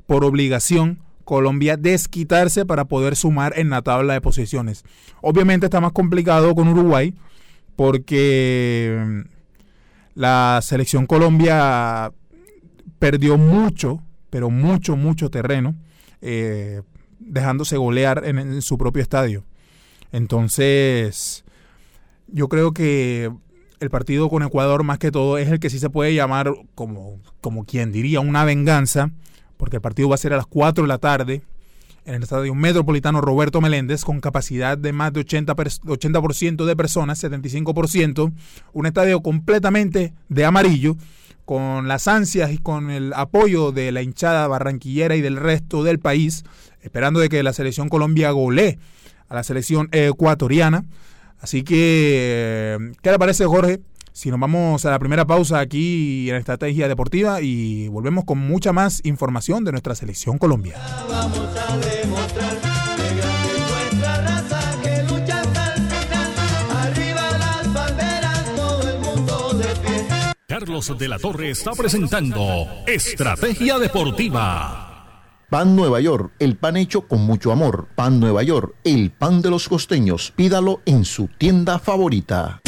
por 0.05 0.25
obligación 0.25 1.00
Colombia 1.23 1.77
desquitarse 1.77 2.65
para 2.65 2.85
poder 2.85 3.15
sumar 3.15 3.57
en 3.57 3.69
la 3.69 3.81
tabla 3.81 4.13
de 4.13 4.21
posiciones. 4.21 4.83
Obviamente 5.21 5.67
está 5.67 5.79
más 5.79 5.93
complicado 5.93 6.53
con 6.53 6.67
Uruguay 6.67 7.15
porque 7.75 9.03
mm, 9.05 9.19
la 10.15 10.59
selección 10.61 11.05
Colombia 11.05 12.11
perdió 12.99 13.37
mucho, 13.37 14.01
pero 14.29 14.49
mucho, 14.49 14.95
mucho 14.95 15.29
terreno, 15.29 15.75
eh, 16.21 16.81
dejándose 17.19 17.77
golear 17.77 18.23
en, 18.25 18.61
su 18.61 18.77
propio 18.77 19.01
estadio. 19.01 19.43
Entonces, 20.11 21.43
yo 22.27 22.47
creo 22.47 22.73
que 22.73 23.31
el 23.79 23.89
partido 23.89 24.29
con 24.29 24.43
Ecuador 24.43 24.83
más 24.83 24.99
que 24.99 25.11
todo 25.11 25.37
es 25.37 25.49
el 25.49 25.59
que 25.59 25.69
sí 25.69 25.79
se 25.79 25.89
puede 25.89 26.13
llamar 26.13 26.53
como, 26.75 27.19
como 27.41 27.65
quien 27.65 27.91
diría 27.91 28.19
una 28.19 28.45
venganza, 28.45 29.11
porque 29.57 29.77
el 29.77 29.81
partido 29.81 30.09
va 30.09 30.15
a 30.15 30.19
ser 30.19 30.33
a 30.33 30.37
las 30.37 30.47
4 30.47 30.83
de 30.83 30.87
la 30.87 30.99
tarde 30.99 31.41
en 32.05 32.15
el 32.15 32.24
Estadio 32.24 32.53
Metropolitano 32.53 33.22
Roberto 33.22 33.62
Meléndez 33.62 34.03
con 34.03 34.19
capacidad 34.19 34.77
de 34.77 34.91
más 34.93 35.13
de 35.13 35.22
80, 35.22 35.55
80% 35.55 36.65
de 36.65 36.75
personas, 36.75 37.24
75%, 37.24 38.33
un 38.74 38.86
estadio 38.86 39.22
completamente 39.22 40.13
de 40.29 40.45
amarillo, 40.45 40.98
con 41.45 41.88
las 41.88 42.07
ansias 42.07 42.51
y 42.51 42.57
con 42.57 42.89
el 42.89 43.13
apoyo 43.13 43.72
de 43.72 43.91
la 43.91 44.01
hinchada 44.01 44.48
barranquillera 44.48 45.15
y 45.15 45.22
del 45.22 45.38
resto 45.38 45.83
del 45.83 46.00
país, 46.00 46.43
esperando 46.81 47.19
de 47.19 47.29
que 47.29 47.43
la 47.43 47.53
selección 47.53 47.89
Colombia 47.89 48.31
golee 48.31 48.79
a 49.27 49.36
la 49.36 49.43
selección 49.43 49.89
ecuatoriana. 49.91 50.86
Así 51.39 51.63
que, 51.63 52.93
¿qué 53.01 53.12
le 53.12 53.19
parece 53.19 53.45
Jorge? 53.45 53.81
Si 54.13 54.29
nos 54.29 54.39
vamos 54.39 54.86
a 54.86 54.91
la 54.91 55.00
primera 55.00 55.25
pausa 55.25 55.60
aquí 55.60 56.29
en 56.29 56.36
Estrategia 56.36 56.88
Deportiva 56.88 57.41
y 57.41 57.88
volvemos 57.88 58.25
con 58.25 58.38
mucha 58.38 58.72
más 58.72 59.01
información 59.03 59.63
de 59.65 59.72
nuestra 59.72 59.96
selección 59.96 60.38
Colombia. 60.38 60.75
Carlos 70.48 70.96
de 70.96 71.08
la 71.08 71.17
Torre 71.17 71.50
está 71.50 71.72
presentando 71.72 72.67
Estrategia 72.86 73.79
Deportiva. 73.79 74.89
Pan 75.50 75.75
Nueva 75.75 76.00
York, 76.00 76.34
el 76.38 76.55
pan 76.55 76.77
hecho 76.77 77.08
con 77.08 77.22
mucho 77.22 77.51
amor. 77.51 77.88
Pan 77.96 78.20
Nueva 78.20 78.43
York, 78.43 78.75
el 78.84 79.10
pan 79.12 79.41
de 79.41 79.50
los 79.50 79.67
costeños. 79.67 80.32
Pídalo 80.36 80.82
en 80.86 81.03
su 81.03 81.27
tienda 81.27 81.79
favorita. 81.79 82.62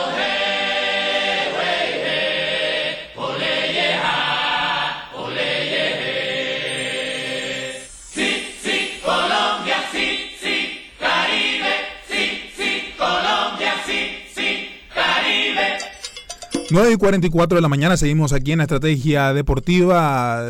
9 16.71 16.93
y 16.93 16.95
44 16.95 17.57
de 17.57 17.61
la 17.61 17.67
mañana 17.67 17.97
seguimos 17.97 18.31
aquí 18.31 18.53
en 18.53 18.59
la 18.59 18.63
estrategia 18.63 19.33
deportiva. 19.33 20.41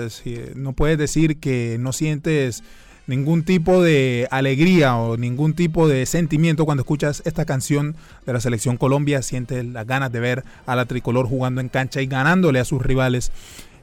No 0.53 0.73
puedes 0.73 0.99
decir 0.99 1.39
que 1.39 1.77
no 1.79 1.93
sientes 1.93 2.63
ningún 3.07 3.41
tipo 3.41 3.81
de 3.81 4.27
alegría 4.29 4.97
o 4.97 5.17
ningún 5.17 5.55
tipo 5.55 5.87
de 5.87 6.05
sentimiento 6.05 6.65
cuando 6.65 6.81
escuchas 6.81 7.23
esta 7.25 7.45
canción 7.45 7.95
de 8.27 8.33
la 8.33 8.39
selección 8.39 8.77
Colombia. 8.77 9.23
Sientes 9.23 9.65
las 9.65 9.87
ganas 9.87 10.11
de 10.11 10.19
ver 10.19 10.43
a 10.67 10.75
la 10.75 10.85
tricolor 10.85 11.25
jugando 11.27 11.59
en 11.59 11.69
cancha 11.69 12.03
y 12.03 12.05
ganándole 12.05 12.59
a 12.59 12.65
sus 12.65 12.83
rivales. 12.83 13.31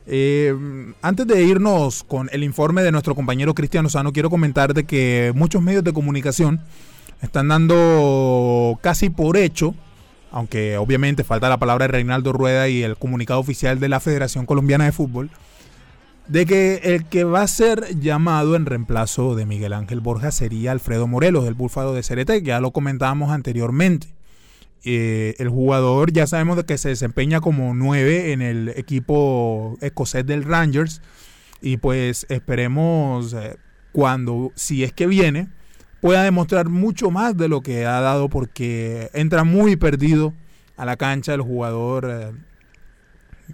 Eh, 0.06 0.54
antes 1.02 1.26
de 1.26 1.42
irnos 1.42 2.04
con 2.04 2.30
el 2.32 2.44
informe 2.44 2.84
de 2.84 2.92
nuestro 2.92 3.16
compañero 3.16 3.52
Cristiano 3.52 3.88
Sano, 3.88 4.12
quiero 4.12 4.30
comentar 4.30 4.74
de 4.74 4.84
que 4.84 5.32
muchos 5.34 5.60
medios 5.60 5.82
de 5.82 5.92
comunicación 5.92 6.60
están 7.20 7.48
dando 7.48 8.78
casi 8.80 9.10
por 9.10 9.36
hecho 9.36 9.74
aunque 10.30 10.76
obviamente 10.76 11.24
falta 11.24 11.48
la 11.48 11.58
palabra 11.58 11.86
de 11.86 11.92
Reinaldo 11.92 12.32
Rueda 12.32 12.68
y 12.68 12.82
el 12.82 12.96
comunicado 12.96 13.40
oficial 13.40 13.80
de 13.80 13.88
la 13.88 14.00
Federación 14.00 14.46
Colombiana 14.46 14.84
de 14.84 14.92
Fútbol, 14.92 15.30
de 16.28 16.44
que 16.44 16.80
el 16.84 17.06
que 17.06 17.24
va 17.24 17.42
a 17.42 17.48
ser 17.48 17.98
llamado 17.98 18.54
en 18.54 18.66
reemplazo 18.66 19.34
de 19.34 19.46
Miguel 19.46 19.72
Ángel 19.72 20.00
Borja 20.00 20.30
sería 20.30 20.72
Alfredo 20.72 21.06
Morelos, 21.06 21.46
el 21.46 21.54
búfalo 21.54 21.94
de 21.94 22.02
Cerete, 22.02 22.42
ya 22.42 22.60
lo 22.60 22.70
comentábamos 22.70 23.30
anteriormente. 23.30 24.08
Eh, 24.84 25.34
el 25.38 25.48
jugador 25.48 26.12
ya 26.12 26.26
sabemos 26.26 26.56
de 26.56 26.64
que 26.64 26.78
se 26.78 26.90
desempeña 26.90 27.40
como 27.40 27.74
nueve 27.74 28.32
en 28.32 28.42
el 28.42 28.68
equipo 28.76 29.76
escocés 29.80 30.24
del 30.24 30.44
Rangers 30.44 31.02
y 31.60 31.78
pues 31.78 32.26
esperemos 32.28 33.32
eh, 33.34 33.56
cuando, 33.92 34.52
si 34.54 34.84
es 34.84 34.92
que 34.92 35.06
viene, 35.06 35.48
pueda 36.00 36.22
demostrar 36.22 36.68
mucho 36.68 37.10
más 37.10 37.36
de 37.36 37.48
lo 37.48 37.60
que 37.60 37.86
ha 37.86 38.00
dado 38.00 38.28
porque 38.28 39.10
entra 39.14 39.44
muy 39.44 39.76
perdido 39.76 40.34
a 40.76 40.84
la 40.84 40.96
cancha 40.96 41.34
el 41.34 41.42
jugador, 41.42 42.08
eh, 42.10 42.32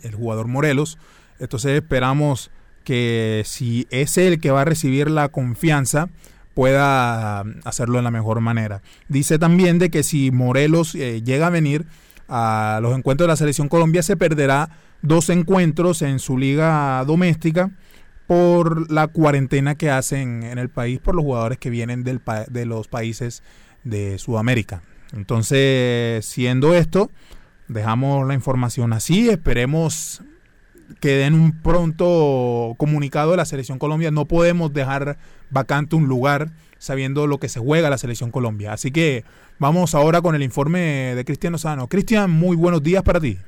el 0.02 0.14
jugador 0.14 0.46
Morelos. 0.46 0.98
Entonces 1.38 1.72
esperamos 1.72 2.50
que 2.84 3.42
si 3.46 3.86
es 3.90 4.18
el 4.18 4.40
que 4.40 4.50
va 4.50 4.60
a 4.60 4.66
recibir 4.66 5.10
la 5.10 5.30
confianza, 5.30 6.08
pueda 6.52 7.40
hacerlo 7.64 7.96
de 7.96 8.02
la 8.02 8.10
mejor 8.10 8.40
manera. 8.40 8.82
Dice 9.08 9.38
también 9.38 9.78
de 9.78 9.90
que 9.90 10.02
si 10.02 10.30
Morelos 10.30 10.94
eh, 10.94 11.22
llega 11.22 11.48
a 11.48 11.50
venir 11.50 11.86
a 12.28 12.78
los 12.82 12.96
encuentros 12.96 13.26
de 13.26 13.32
la 13.32 13.36
selección 13.36 13.68
Colombia, 13.68 14.02
se 14.02 14.16
perderá 14.16 14.70
dos 15.02 15.28
encuentros 15.30 16.02
en 16.02 16.18
su 16.18 16.38
liga 16.38 17.04
doméstica 17.06 17.70
por 18.26 18.90
la 18.90 19.08
cuarentena 19.08 19.74
que 19.74 19.90
hacen 19.90 20.42
en 20.42 20.58
el 20.58 20.70
país 20.70 20.98
por 21.00 21.14
los 21.14 21.24
jugadores 21.24 21.58
que 21.58 21.70
vienen 21.70 22.04
del 22.04 22.20
de 22.48 22.66
los 22.66 22.88
países 22.88 23.42
de 23.84 24.18
Sudamérica. 24.18 24.82
Entonces, 25.12 26.24
siendo 26.24 26.74
esto, 26.74 27.10
dejamos 27.68 28.26
la 28.26 28.34
información 28.34 28.92
así, 28.92 29.28
esperemos 29.28 30.22
que 31.00 31.16
den 31.16 31.34
un 31.34 31.60
pronto 31.62 32.74
comunicado 32.78 33.32
de 33.32 33.36
la 33.38 33.44
selección 33.44 33.78
Colombia. 33.78 34.10
No 34.10 34.26
podemos 34.26 34.72
dejar 34.72 35.18
vacante 35.50 35.96
un 35.96 36.06
lugar 36.06 36.50
sabiendo 36.78 37.26
lo 37.26 37.38
que 37.38 37.48
se 37.48 37.60
juega 37.60 37.90
la 37.90 37.98
selección 37.98 38.30
Colombia. 38.30 38.72
Así 38.72 38.90
que 38.90 39.24
vamos 39.58 39.94
ahora 39.94 40.20
con 40.20 40.34
el 40.34 40.42
informe 40.42 41.14
de 41.14 41.24
Cristian 41.24 41.52
Lozano. 41.52 41.88
Cristian, 41.88 42.30
muy 42.30 42.56
buenos 42.56 42.82
días 42.82 43.02
para 43.02 43.20
ti. 43.20 43.38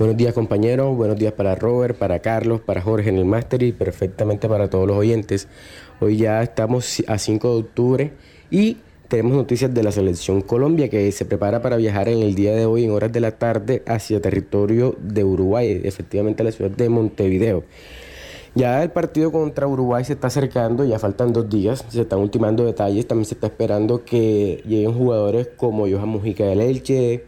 Buenos 0.00 0.16
días 0.16 0.32
compañeros, 0.32 0.96
buenos 0.96 1.18
días 1.18 1.34
para 1.34 1.54
Robert, 1.54 1.94
para 1.94 2.20
Carlos, 2.20 2.62
para 2.62 2.80
Jorge 2.80 3.10
en 3.10 3.18
el 3.18 3.26
máster 3.26 3.62
y 3.62 3.72
perfectamente 3.72 4.48
para 4.48 4.70
todos 4.70 4.88
los 4.88 4.96
oyentes. 4.96 5.46
Hoy 6.00 6.16
ya 6.16 6.42
estamos 6.42 7.02
a 7.06 7.18
5 7.18 7.52
de 7.52 7.60
octubre 7.60 8.12
y 8.50 8.78
tenemos 9.08 9.36
noticias 9.36 9.74
de 9.74 9.82
la 9.82 9.92
selección 9.92 10.40
Colombia 10.40 10.88
que 10.88 11.12
se 11.12 11.26
prepara 11.26 11.60
para 11.60 11.76
viajar 11.76 12.08
en 12.08 12.20
el 12.20 12.34
día 12.34 12.54
de 12.54 12.64
hoy 12.64 12.84
en 12.84 12.92
horas 12.92 13.12
de 13.12 13.20
la 13.20 13.32
tarde 13.32 13.82
hacia 13.86 14.22
territorio 14.22 14.96
de 15.02 15.22
Uruguay, 15.22 15.82
efectivamente 15.84 16.40
a 16.42 16.46
la 16.46 16.52
ciudad 16.52 16.70
de 16.70 16.88
Montevideo. 16.88 17.64
Ya 18.54 18.82
el 18.82 18.92
partido 18.92 19.30
contra 19.30 19.66
Uruguay 19.66 20.02
se 20.06 20.14
está 20.14 20.28
acercando, 20.28 20.82
ya 20.86 20.98
faltan 20.98 21.34
dos 21.34 21.50
días, 21.50 21.84
se 21.90 22.00
están 22.00 22.20
ultimando 22.20 22.64
detalles, 22.64 23.06
también 23.06 23.26
se 23.26 23.34
está 23.34 23.48
esperando 23.48 24.02
que 24.02 24.62
lleguen 24.66 24.94
jugadores 24.94 25.50
como 25.58 25.86
Johan 25.86 26.08
Mujica 26.08 26.44
del 26.44 26.62
Elche, 26.62 27.26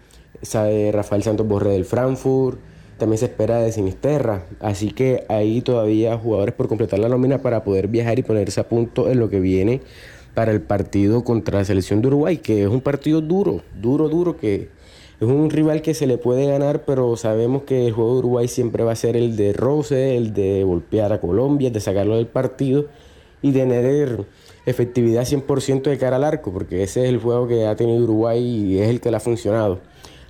Rafael 0.93 1.23
Santos 1.23 1.47
Borre 1.47 1.71
del 1.71 1.85
Frankfurt, 1.85 2.59
también 2.99 3.19
se 3.19 3.27
espera 3.27 3.59
de 3.59 3.73
Sinisterra, 3.73 4.45
así 4.61 4.91
que 4.91 5.25
hay 5.29 5.61
todavía 5.61 6.17
jugadores 6.17 6.55
por 6.55 6.69
completar 6.69 6.99
la 6.99 7.09
nómina 7.09 7.39
para 7.39 7.65
poder 7.65 7.89
viajar 7.89 8.19
y 8.19 8.23
ponerse 8.23 8.61
a 8.61 8.69
punto 8.69 9.11
en 9.11 9.19
lo 9.19 9.29
que 9.29 9.41
viene 9.41 9.81
para 10.35 10.53
el 10.53 10.61
partido 10.61 11.25
contra 11.25 11.59
la 11.59 11.65
selección 11.65 12.01
de 12.01 12.09
Uruguay, 12.09 12.39
que 12.39 12.62
es 12.62 12.69
un 12.69 12.81
partido 12.81 13.21
duro, 13.21 13.62
duro, 13.81 14.09
duro, 14.09 14.37
que 14.37 14.69
es 15.21 15.29
un 15.29 15.51
rival 15.51 15.83
que 15.83 15.95
se 15.95 16.07
le 16.07 16.19
puede 16.19 16.47
ganar, 16.47 16.85
pero 16.85 17.17
sabemos 17.17 17.62
que 17.62 17.87
el 17.87 17.93
juego 17.93 18.15
de 18.15 18.19
Uruguay 18.21 18.49
siempre 18.49 18.83
va 18.83 18.93
a 18.93 18.97
ser 18.97 19.17
el 19.17 19.37
de 19.37 19.53
roce, 19.53 20.17
el 20.17 20.33
de 20.33 20.65
golpear 20.65 21.12
a 21.12 21.21
Colombia, 21.21 21.71
de 21.71 21.81
sacarlo 21.81 22.17
del 22.17 22.27
partido 22.27 22.87
y 23.43 23.53
tener 23.53 24.25
efectividad 24.65 25.25
100% 25.25 25.83
de 25.83 25.99
cara 25.99 26.17
al 26.17 26.25
arco, 26.25 26.53
porque 26.53 26.83
ese 26.83 27.03
es 27.03 27.09
el 27.09 27.19
juego 27.19 27.47
que 27.47 27.67
ha 27.67 27.77
tenido 27.77 28.03
Uruguay 28.03 28.43
y 28.43 28.79
es 28.79 28.89
el 28.89 29.01
que 29.01 29.11
le 29.11 29.17
ha 29.17 29.21
funcionado. 29.21 29.81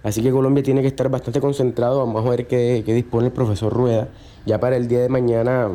Así 0.03 0.23
que 0.23 0.31
Colombia 0.31 0.62
tiene 0.62 0.83
que 0.83 0.88
estar 0.88 1.09
bastante 1.09 1.41
concentrado. 1.41 1.99
Vamos 1.99 2.27
a 2.27 2.31
ver 2.31 2.47
qué, 2.47 2.83
dispone 2.85 3.27
el 3.27 3.33
profesor 3.33 3.73
Rueda. 3.73 4.09
Ya 4.47 4.59
para 4.59 4.77
el 4.77 4.88
día 4.88 5.01
de 5.01 5.09
mañana 5.09 5.69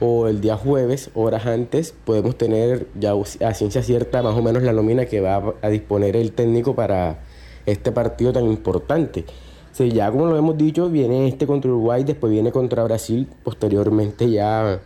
o 0.00 0.28
el 0.28 0.40
día 0.42 0.56
jueves, 0.56 1.10
horas 1.14 1.46
antes, 1.46 1.94
podemos 2.04 2.36
tener 2.36 2.86
ya 2.98 3.14
a 3.40 3.54
ciencia 3.54 3.82
cierta 3.82 4.22
más 4.22 4.34
o 4.34 4.42
menos 4.42 4.62
la 4.62 4.72
nómina 4.72 5.06
que 5.06 5.20
va 5.20 5.54
a 5.62 5.68
disponer 5.68 6.16
el 6.16 6.32
técnico 6.32 6.74
para 6.74 7.20
este 7.64 7.92
partido 7.92 8.32
tan 8.32 8.44
importante. 8.44 9.24
Sí, 9.72 9.90
ya 9.90 10.10
como 10.10 10.26
lo 10.26 10.36
hemos 10.36 10.56
dicho, 10.56 10.88
viene 10.90 11.28
este 11.28 11.46
contra 11.46 11.70
Uruguay, 11.70 12.04
después 12.04 12.30
viene 12.30 12.52
contra 12.52 12.84
Brasil, 12.84 13.28
posteriormente 13.42 14.30
ya 14.30 14.80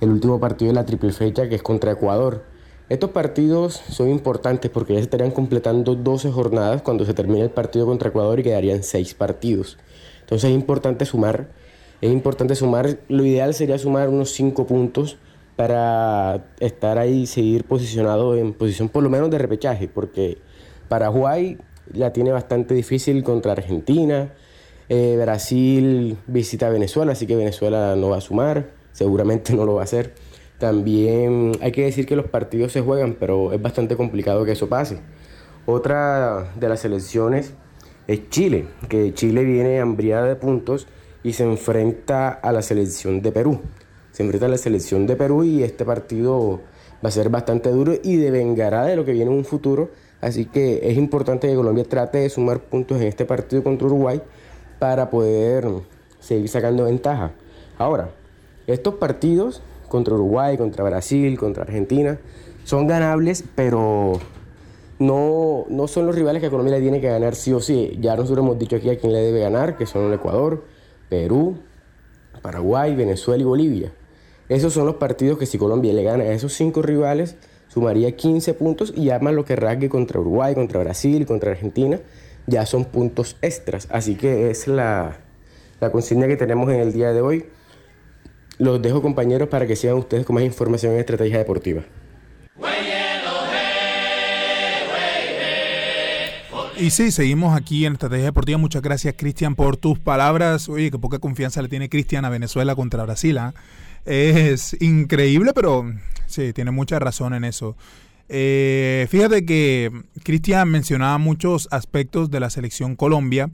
el 0.00 0.08
último 0.08 0.40
partido 0.40 0.70
de 0.70 0.74
la 0.74 0.86
triple 0.86 1.12
fecha 1.12 1.48
que 1.48 1.56
es 1.56 1.62
contra 1.62 1.92
Ecuador. 1.92 2.49
Estos 2.90 3.10
partidos 3.10 3.80
son 3.88 4.10
importantes 4.10 4.68
porque 4.68 4.94
ya 4.94 4.98
se 4.98 5.04
estarían 5.04 5.30
completando 5.30 5.94
12 5.94 6.32
jornadas 6.32 6.82
cuando 6.82 7.04
se 7.06 7.14
termine 7.14 7.42
el 7.42 7.50
partido 7.50 7.86
contra 7.86 8.08
Ecuador 8.08 8.40
y 8.40 8.42
quedarían 8.42 8.82
6 8.82 9.14
partidos. 9.14 9.78
Entonces 10.22 10.50
es 10.50 10.56
importante 10.56 11.04
sumar, 11.04 11.50
es 12.00 12.10
importante 12.10 12.56
sumar, 12.56 12.98
lo 13.06 13.24
ideal 13.24 13.54
sería 13.54 13.78
sumar 13.78 14.08
unos 14.08 14.32
5 14.32 14.66
puntos 14.66 15.18
para 15.54 16.48
estar 16.58 16.98
ahí 16.98 17.26
seguir 17.26 17.62
posicionado 17.62 18.34
en 18.34 18.54
posición 18.54 18.88
por 18.88 19.04
lo 19.04 19.08
menos 19.08 19.30
de 19.30 19.38
repechaje, 19.38 19.86
porque 19.86 20.38
Paraguay 20.88 21.58
la 21.92 22.12
tiene 22.12 22.32
bastante 22.32 22.74
difícil 22.74 23.22
contra 23.22 23.52
Argentina, 23.52 24.32
eh, 24.88 25.16
Brasil 25.16 26.18
visita 26.26 26.68
Venezuela, 26.68 27.12
así 27.12 27.28
que 27.28 27.36
Venezuela 27.36 27.94
no 27.94 28.08
va 28.08 28.16
a 28.16 28.20
sumar, 28.20 28.70
seguramente 28.90 29.52
no 29.54 29.64
lo 29.64 29.74
va 29.74 29.82
a 29.82 29.84
hacer. 29.84 30.12
También 30.60 31.52
hay 31.62 31.72
que 31.72 31.84
decir 31.84 32.04
que 32.04 32.16
los 32.16 32.26
partidos 32.26 32.70
se 32.70 32.82
juegan, 32.82 33.16
pero 33.18 33.54
es 33.54 33.62
bastante 33.62 33.96
complicado 33.96 34.44
que 34.44 34.52
eso 34.52 34.68
pase. 34.68 34.98
Otra 35.64 36.52
de 36.54 36.68
las 36.68 36.80
selecciones 36.80 37.54
es 38.06 38.28
Chile, 38.28 38.66
que 38.90 39.14
Chile 39.14 39.42
viene 39.44 39.80
hambriada 39.80 40.26
de 40.26 40.36
puntos 40.36 40.86
y 41.22 41.32
se 41.32 41.44
enfrenta 41.44 42.28
a 42.28 42.52
la 42.52 42.60
selección 42.60 43.22
de 43.22 43.32
Perú. 43.32 43.62
Se 44.12 44.22
enfrenta 44.22 44.46
a 44.46 44.48
la 44.50 44.58
selección 44.58 45.06
de 45.06 45.16
Perú 45.16 45.44
y 45.44 45.62
este 45.62 45.86
partido 45.86 46.60
va 47.02 47.08
a 47.08 47.10
ser 47.10 47.30
bastante 47.30 47.70
duro 47.70 47.94
y 48.02 48.16
devengará 48.16 48.84
de 48.84 48.96
lo 48.96 49.06
que 49.06 49.12
viene 49.12 49.30
en 49.30 49.38
un 49.38 49.46
futuro. 49.46 49.88
Así 50.20 50.44
que 50.44 50.80
es 50.82 50.98
importante 50.98 51.48
que 51.48 51.54
Colombia 51.54 51.84
trate 51.84 52.18
de 52.18 52.28
sumar 52.28 52.60
puntos 52.60 53.00
en 53.00 53.06
este 53.06 53.24
partido 53.24 53.62
contra 53.62 53.86
Uruguay 53.86 54.20
para 54.78 55.08
poder 55.08 55.66
seguir 56.18 56.50
sacando 56.50 56.84
ventaja. 56.84 57.32
Ahora, 57.78 58.10
estos 58.66 58.96
partidos 58.96 59.62
contra 59.90 60.14
Uruguay, 60.14 60.56
contra 60.56 60.84
Brasil, 60.84 61.38
contra 61.38 61.64
Argentina. 61.64 62.18
Son 62.64 62.86
ganables, 62.86 63.44
pero 63.54 64.20
no, 64.98 65.66
no 65.68 65.88
son 65.88 66.06
los 66.06 66.14
rivales 66.14 66.40
que 66.40 66.48
Colombia 66.48 66.76
le 66.76 66.80
tiene 66.80 67.00
que 67.00 67.08
ganar 67.08 67.34
sí 67.34 67.52
o 67.52 67.60
sí. 67.60 67.98
Ya 68.00 68.16
nosotros 68.16 68.44
hemos 68.44 68.58
dicho 68.58 68.76
aquí 68.76 68.88
a 68.88 68.98
quién 68.98 69.12
le 69.12 69.18
debe 69.18 69.40
ganar, 69.40 69.76
que 69.76 69.84
son 69.84 70.06
el 70.06 70.14
Ecuador, 70.14 70.64
Perú, 71.08 71.58
Paraguay, 72.40 72.94
Venezuela 72.94 73.42
y 73.42 73.44
Bolivia. 73.44 73.92
Esos 74.48 74.72
son 74.72 74.86
los 74.86 74.96
partidos 74.96 75.38
que 75.38 75.46
si 75.46 75.58
Colombia 75.58 75.92
le 75.92 76.02
gana 76.02 76.24
a 76.24 76.32
esos 76.32 76.52
cinco 76.52 76.82
rivales, 76.82 77.36
sumaría 77.68 78.16
15 78.16 78.54
puntos 78.54 78.92
y 78.96 79.10
además 79.10 79.34
lo 79.34 79.44
que 79.44 79.56
rasgue 79.56 79.88
contra 79.88 80.20
Uruguay, 80.20 80.54
contra 80.54 80.80
Brasil, 80.80 81.26
contra 81.26 81.50
Argentina, 81.50 82.00
ya 82.46 82.66
son 82.66 82.84
puntos 82.84 83.36
extras. 83.42 83.88
Así 83.90 84.16
que 84.16 84.50
es 84.50 84.66
la, 84.68 85.18
la 85.80 85.90
consigna 85.90 86.26
que 86.26 86.36
tenemos 86.36 86.70
en 86.70 86.80
el 86.80 86.92
día 86.92 87.12
de 87.12 87.20
hoy. 87.20 87.46
Los 88.60 88.82
dejo 88.82 89.00
compañeros 89.00 89.48
para 89.48 89.66
que 89.66 89.74
sigan 89.74 89.96
ustedes 89.96 90.26
con 90.26 90.34
más 90.34 90.44
información 90.44 90.92
en 90.92 91.00
estrategia 91.00 91.38
deportiva. 91.38 91.82
Y 96.76 96.90
sí, 96.90 97.10
seguimos 97.10 97.56
aquí 97.56 97.86
en 97.86 97.94
Estrategia 97.94 98.26
Deportiva. 98.26 98.58
Muchas 98.58 98.80
gracias, 98.80 99.14
Cristian, 99.16 99.54
por 99.54 99.76
tus 99.76 99.98
palabras. 99.98 100.68
Oye, 100.68 100.90
qué 100.90 100.98
poca 100.98 101.18
confianza 101.18 101.60
le 101.60 101.68
tiene 101.68 101.88
Cristian 101.88 102.24
a 102.26 102.30
Venezuela 102.30 102.74
contra 102.74 103.04
Brasil. 103.04 103.38
¿ah? 103.38 103.54
Es 104.04 104.74
increíble, 104.80 105.52
pero 105.54 105.90
sí, 106.26 106.52
tiene 106.52 106.70
mucha 106.70 106.98
razón 106.98 107.32
en 107.32 107.44
eso. 107.44 107.76
Eh, 108.28 109.06
fíjate 109.10 109.44
que 109.44 109.90
Cristian 110.22 110.68
mencionaba 110.68 111.16
muchos 111.16 111.66
aspectos 111.70 112.30
de 112.30 112.40
la 112.40 112.50
selección 112.50 112.94
Colombia 112.94 113.50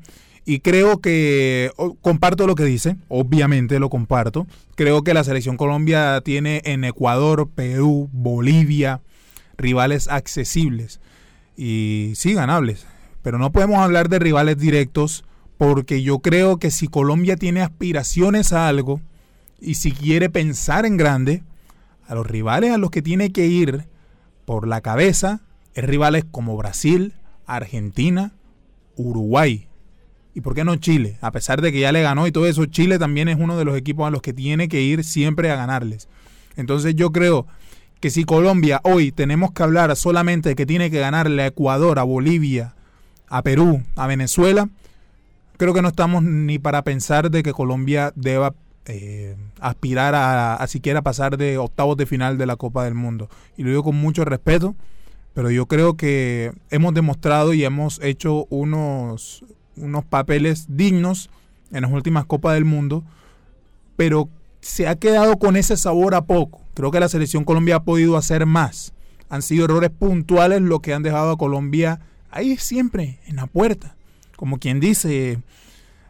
y 0.46 0.60
creo 0.60 1.00
que 1.00 1.72
comparto 2.00 2.46
lo 2.46 2.54
que 2.54 2.64
dice, 2.64 2.96
obviamente 3.08 3.80
lo 3.80 3.90
comparto. 3.90 4.46
Creo 4.76 5.02
que 5.02 5.12
la 5.12 5.24
selección 5.24 5.56
Colombia 5.56 6.20
tiene 6.24 6.62
en 6.64 6.84
Ecuador, 6.84 7.50
Perú, 7.52 8.08
Bolivia, 8.12 9.02
rivales 9.58 10.06
accesibles 10.06 11.00
y 11.56 12.12
sí 12.14 12.32
ganables. 12.32 12.86
Pero 13.22 13.38
no 13.38 13.50
podemos 13.50 13.78
hablar 13.78 14.08
de 14.08 14.20
rivales 14.20 14.56
directos 14.56 15.24
porque 15.58 16.02
yo 16.02 16.20
creo 16.20 16.58
que 16.58 16.70
si 16.70 16.86
Colombia 16.86 17.36
tiene 17.36 17.62
aspiraciones 17.62 18.52
a 18.52 18.68
algo 18.68 19.00
y 19.60 19.74
si 19.74 19.90
quiere 19.90 20.30
pensar 20.30 20.86
en 20.86 20.96
grande, 20.96 21.42
a 22.06 22.14
los 22.14 22.24
rivales 22.24 22.70
a 22.70 22.78
los 22.78 22.90
que 22.90 23.02
tiene 23.02 23.32
que 23.32 23.46
ir 23.46 23.88
por 24.44 24.68
la 24.68 24.80
cabeza 24.80 25.40
es 25.74 25.84
rivales 25.84 26.24
como 26.30 26.56
Brasil, 26.56 27.14
Argentina, 27.46 28.32
Uruguay. 28.94 29.65
¿Y 30.36 30.42
por 30.42 30.54
qué 30.54 30.64
no 30.64 30.76
Chile? 30.76 31.16
A 31.22 31.30
pesar 31.30 31.62
de 31.62 31.72
que 31.72 31.80
ya 31.80 31.92
le 31.92 32.02
ganó 32.02 32.26
y 32.26 32.30
todo 32.30 32.46
eso, 32.46 32.66
Chile 32.66 32.98
también 32.98 33.26
es 33.28 33.38
uno 33.40 33.56
de 33.56 33.64
los 33.64 33.74
equipos 33.74 34.06
a 34.06 34.10
los 34.10 34.20
que 34.20 34.34
tiene 34.34 34.68
que 34.68 34.82
ir 34.82 35.02
siempre 35.02 35.50
a 35.50 35.56
ganarles. 35.56 36.08
Entonces 36.56 36.94
yo 36.94 37.10
creo 37.10 37.46
que 38.00 38.10
si 38.10 38.24
Colombia 38.24 38.82
hoy 38.84 39.12
tenemos 39.12 39.52
que 39.52 39.62
hablar 39.62 39.96
solamente 39.96 40.50
de 40.50 40.54
que 40.54 40.66
tiene 40.66 40.90
que 40.90 41.00
ganarle 41.00 41.42
a 41.42 41.46
Ecuador, 41.46 41.98
a 41.98 42.02
Bolivia, 42.02 42.74
a 43.28 43.40
Perú, 43.40 43.82
a 43.96 44.06
Venezuela, 44.06 44.68
creo 45.56 45.72
que 45.72 45.80
no 45.80 45.88
estamos 45.88 46.22
ni 46.22 46.58
para 46.58 46.82
pensar 46.82 47.30
de 47.30 47.42
que 47.42 47.54
Colombia 47.54 48.12
deba 48.14 48.52
eh, 48.84 49.36
aspirar 49.58 50.14
a, 50.14 50.56
a, 50.56 50.66
siquiera 50.66 51.00
pasar 51.00 51.38
de 51.38 51.56
octavos 51.56 51.96
de 51.96 52.04
final 52.04 52.36
de 52.36 52.44
la 52.44 52.56
Copa 52.56 52.84
del 52.84 52.92
Mundo. 52.92 53.30
Y 53.56 53.62
lo 53.62 53.70
digo 53.70 53.84
con 53.84 53.96
mucho 53.96 54.22
respeto, 54.26 54.76
pero 55.32 55.50
yo 55.50 55.64
creo 55.64 55.96
que 55.96 56.52
hemos 56.68 56.92
demostrado 56.92 57.54
y 57.54 57.64
hemos 57.64 58.02
hecho 58.02 58.46
unos, 58.50 59.42
unos 59.76 60.04
papeles 60.04 60.66
dignos 60.68 61.30
en 61.72 61.82
las 61.82 61.92
últimas 61.92 62.24
Copas 62.26 62.54
del 62.54 62.64
Mundo, 62.64 63.04
pero 63.96 64.28
se 64.60 64.88
ha 64.88 64.96
quedado 64.96 65.38
con 65.38 65.56
ese 65.56 65.76
sabor 65.76 66.14
a 66.14 66.22
poco. 66.22 66.60
Creo 66.74 66.90
que 66.90 67.00
la 67.00 67.08
selección 67.08 67.44
Colombia 67.44 67.76
ha 67.76 67.84
podido 67.84 68.16
hacer 68.16 68.46
más. 68.46 68.92
Han 69.28 69.42
sido 69.42 69.64
errores 69.64 69.90
puntuales 69.90 70.60
lo 70.60 70.80
que 70.80 70.94
han 70.94 71.02
dejado 71.02 71.32
a 71.32 71.38
Colombia 71.38 72.00
ahí 72.30 72.56
siempre, 72.56 73.18
en 73.26 73.36
la 73.36 73.46
puerta. 73.46 73.96
Como 74.36 74.58
quien 74.58 74.80
dice, 74.80 75.38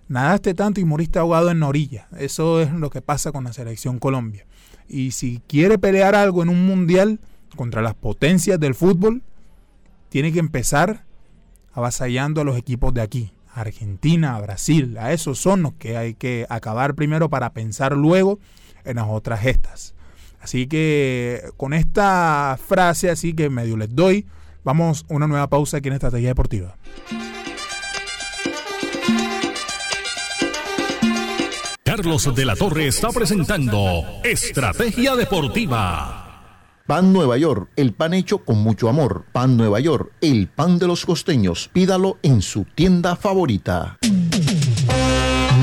nadaste 0.08 0.54
tanto 0.54 0.80
y 0.80 0.84
moriste 0.84 1.18
ahogado 1.18 1.50
en 1.50 1.60
la 1.60 1.68
orilla. 1.68 2.08
Eso 2.18 2.60
es 2.60 2.72
lo 2.72 2.90
que 2.90 3.02
pasa 3.02 3.32
con 3.32 3.44
la 3.44 3.52
selección 3.52 3.98
Colombia. 3.98 4.44
Y 4.88 5.12
si 5.12 5.40
quiere 5.46 5.78
pelear 5.78 6.14
algo 6.14 6.42
en 6.42 6.48
un 6.48 6.66
mundial 6.66 7.20
contra 7.56 7.82
las 7.82 7.94
potencias 7.94 8.58
del 8.58 8.74
fútbol, 8.74 9.22
tiene 10.08 10.32
que 10.32 10.38
empezar 10.38 11.04
avasallando 11.72 12.40
a 12.40 12.44
los 12.44 12.56
equipos 12.56 12.92
de 12.94 13.02
aquí. 13.02 13.32
Argentina, 13.56 14.38
Brasil, 14.38 14.98
a 14.98 15.12
esos 15.12 15.38
son 15.38 15.62
los 15.62 15.72
que 15.74 15.96
hay 15.96 16.14
que 16.14 16.46
acabar 16.50 16.94
primero 16.94 17.30
para 17.30 17.54
pensar 17.54 17.96
luego 17.96 18.38
en 18.84 18.96
las 18.96 19.06
otras 19.08 19.40
gestas. 19.40 19.94
Así 20.40 20.66
que 20.66 21.42
con 21.56 21.72
esta 21.72 22.58
frase 22.64 23.10
así 23.10 23.32
que 23.32 23.48
medio 23.48 23.78
les 23.78 23.94
doy, 23.94 24.26
vamos 24.62 25.06
a 25.08 25.14
una 25.14 25.26
nueva 25.26 25.48
pausa 25.48 25.78
aquí 25.78 25.88
en 25.88 25.94
Estrategia 25.94 26.28
Deportiva. 26.28 26.76
Carlos 31.82 32.34
de 32.34 32.44
la 32.44 32.56
Torre 32.56 32.88
está 32.88 33.08
presentando 33.08 34.04
Estrategia 34.22 35.16
Deportiva. 35.16 36.25
Pan 36.86 37.12
Nueva 37.12 37.36
York, 37.36 37.68
el 37.74 37.92
pan 37.92 38.14
hecho 38.14 38.38
con 38.38 38.58
mucho 38.58 38.88
amor. 38.88 39.24
Pan 39.32 39.56
Nueva 39.56 39.80
York, 39.80 40.12
el 40.20 40.46
pan 40.46 40.78
de 40.78 40.86
los 40.86 41.04
costeños. 41.04 41.68
Pídalo 41.72 42.18
en 42.22 42.42
su 42.42 42.64
tienda 42.76 43.16
favorita. 43.16 43.98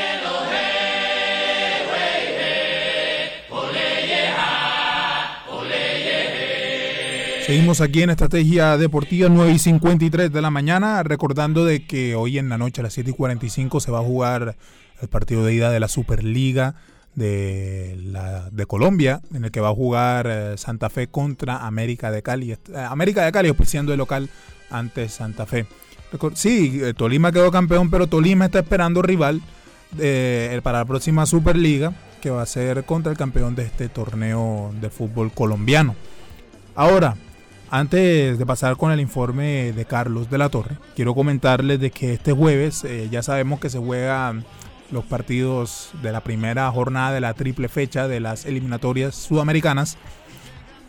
Seguimos 7.45 7.81
aquí 7.81 8.03
en 8.03 8.11
Estrategia 8.11 8.77
Deportiva 8.77 9.27
9 9.27 9.51
y 9.51 9.59
53 9.59 10.31
de 10.31 10.41
la 10.41 10.51
mañana, 10.51 11.01
recordando 11.01 11.65
de 11.65 11.85
que 11.85 12.13
hoy 12.13 12.37
en 12.37 12.49
la 12.49 12.57
noche 12.59 12.81
a 12.81 12.83
las 12.83 12.93
7 12.93 13.09
y 13.09 13.13
45 13.13 13.79
se 13.79 13.91
va 13.91 13.99
a 13.99 14.03
jugar 14.03 14.55
el 15.01 15.07
partido 15.09 15.43
de 15.43 15.55
ida 15.55 15.71
de 15.71 15.79
la 15.79 15.87
Superliga 15.87 16.75
de, 17.15 18.65
Colombia, 18.67 19.21
en 19.33 19.45
el 19.45 19.51
que 19.51 19.59
va 19.59 19.69
a 19.69 19.73
jugar 19.73 20.27
eh, 20.29 20.57
Santa 20.57 20.89
Fe 20.89 21.07
contra 21.07 21.65
América 21.65 22.11
de 22.11 22.21
Cali. 22.21 22.51
Eh, 22.51 22.57
América 22.75 23.25
de 23.25 23.31
Cali 23.31 23.49
auspiciando 23.49 23.91
el 23.91 23.97
local 23.97 24.29
ante 24.69 25.09
Santa 25.09 25.47
Fe. 25.47 25.65
Sí, 26.35 26.79
eh, 26.83 26.93
Tolima 26.93 27.31
quedó 27.31 27.51
campeón, 27.51 27.89
pero 27.89 28.07
Tolima 28.07 28.45
está 28.45 28.59
esperando 28.59 29.01
rival 29.01 29.41
para 30.63 30.79
la 30.79 30.85
próxima 30.85 31.25
Superliga, 31.25 31.91
que 32.21 32.29
va 32.29 32.43
a 32.43 32.45
ser 32.45 32.85
contra 32.85 33.11
el 33.11 33.17
campeón 33.17 33.55
de 33.55 33.63
este 33.63 33.89
torneo 33.89 34.71
de 34.79 34.89
fútbol 34.89 35.33
colombiano. 35.33 35.95
Ahora, 36.75 37.15
antes 37.71 38.37
de 38.37 38.45
pasar 38.45 38.75
con 38.75 38.91
el 38.91 38.99
informe 38.99 39.71
de 39.71 39.85
Carlos 39.85 40.29
de 40.29 40.37
la 40.37 40.49
Torre, 40.49 40.75
quiero 40.93 41.15
comentarles 41.15 41.79
de 41.79 41.89
que 41.89 42.13
este 42.13 42.33
jueves 42.33 42.83
eh, 42.83 43.07
ya 43.09 43.23
sabemos 43.23 43.61
que 43.61 43.69
se 43.69 43.79
juegan 43.79 44.43
los 44.91 45.05
partidos 45.05 45.91
de 46.03 46.11
la 46.11 46.19
primera 46.19 46.69
jornada 46.69 47.13
de 47.13 47.21
la 47.21 47.33
triple 47.33 47.69
fecha 47.69 48.09
de 48.09 48.19
las 48.19 48.45
eliminatorias 48.45 49.15
sudamericanas. 49.15 49.97